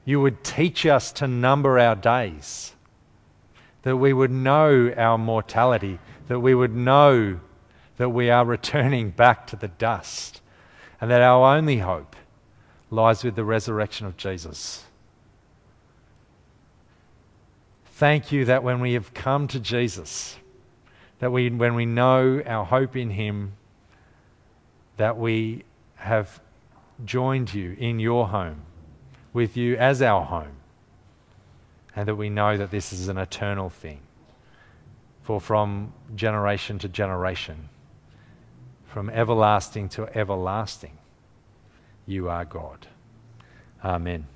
you 0.06 0.22
would 0.22 0.42
teach 0.42 0.86
us 0.86 1.12
to 1.12 1.26
number 1.28 1.78
our 1.78 1.94
days, 1.94 2.72
that 3.82 3.98
we 3.98 4.14
would 4.14 4.30
know 4.30 4.90
our 4.96 5.18
mortality, 5.18 5.98
that 6.28 6.40
we 6.40 6.54
would 6.54 6.74
know 6.74 7.40
that 7.98 8.08
we 8.08 8.30
are 8.30 8.46
returning 8.46 9.10
back 9.10 9.46
to 9.48 9.56
the 9.56 9.68
dust, 9.68 10.40
and 10.98 11.10
that 11.10 11.20
our 11.20 11.54
only 11.58 11.80
hope 11.80 12.16
lies 12.90 13.22
with 13.22 13.36
the 13.36 13.44
resurrection 13.44 14.06
of 14.06 14.16
Jesus. 14.16 14.86
Thank 17.84 18.32
you 18.32 18.46
that 18.46 18.62
when 18.62 18.80
we 18.80 18.94
have 18.94 19.12
come 19.12 19.46
to 19.48 19.60
Jesus, 19.60 20.38
that 21.18 21.32
we, 21.32 21.50
when 21.50 21.74
we 21.74 21.86
know 21.86 22.42
our 22.46 22.64
hope 22.64 22.96
in 22.96 23.10
Him, 23.10 23.54
that 24.96 25.16
we 25.16 25.64
have 25.96 26.40
joined 27.04 27.52
you 27.52 27.76
in 27.78 27.98
your 27.98 28.28
home, 28.28 28.62
with 29.32 29.56
you 29.56 29.76
as 29.76 30.02
our 30.02 30.24
home, 30.24 30.56
and 31.94 32.08
that 32.08 32.16
we 32.16 32.28
know 32.28 32.56
that 32.56 32.70
this 32.70 32.92
is 32.92 33.08
an 33.08 33.18
eternal 33.18 33.70
thing. 33.70 34.00
For 35.22 35.40
from 35.40 35.92
generation 36.14 36.78
to 36.80 36.88
generation, 36.88 37.68
from 38.86 39.10
everlasting 39.10 39.88
to 39.90 40.06
everlasting, 40.16 40.96
you 42.06 42.28
are 42.28 42.44
God. 42.44 42.86
Amen. 43.84 44.26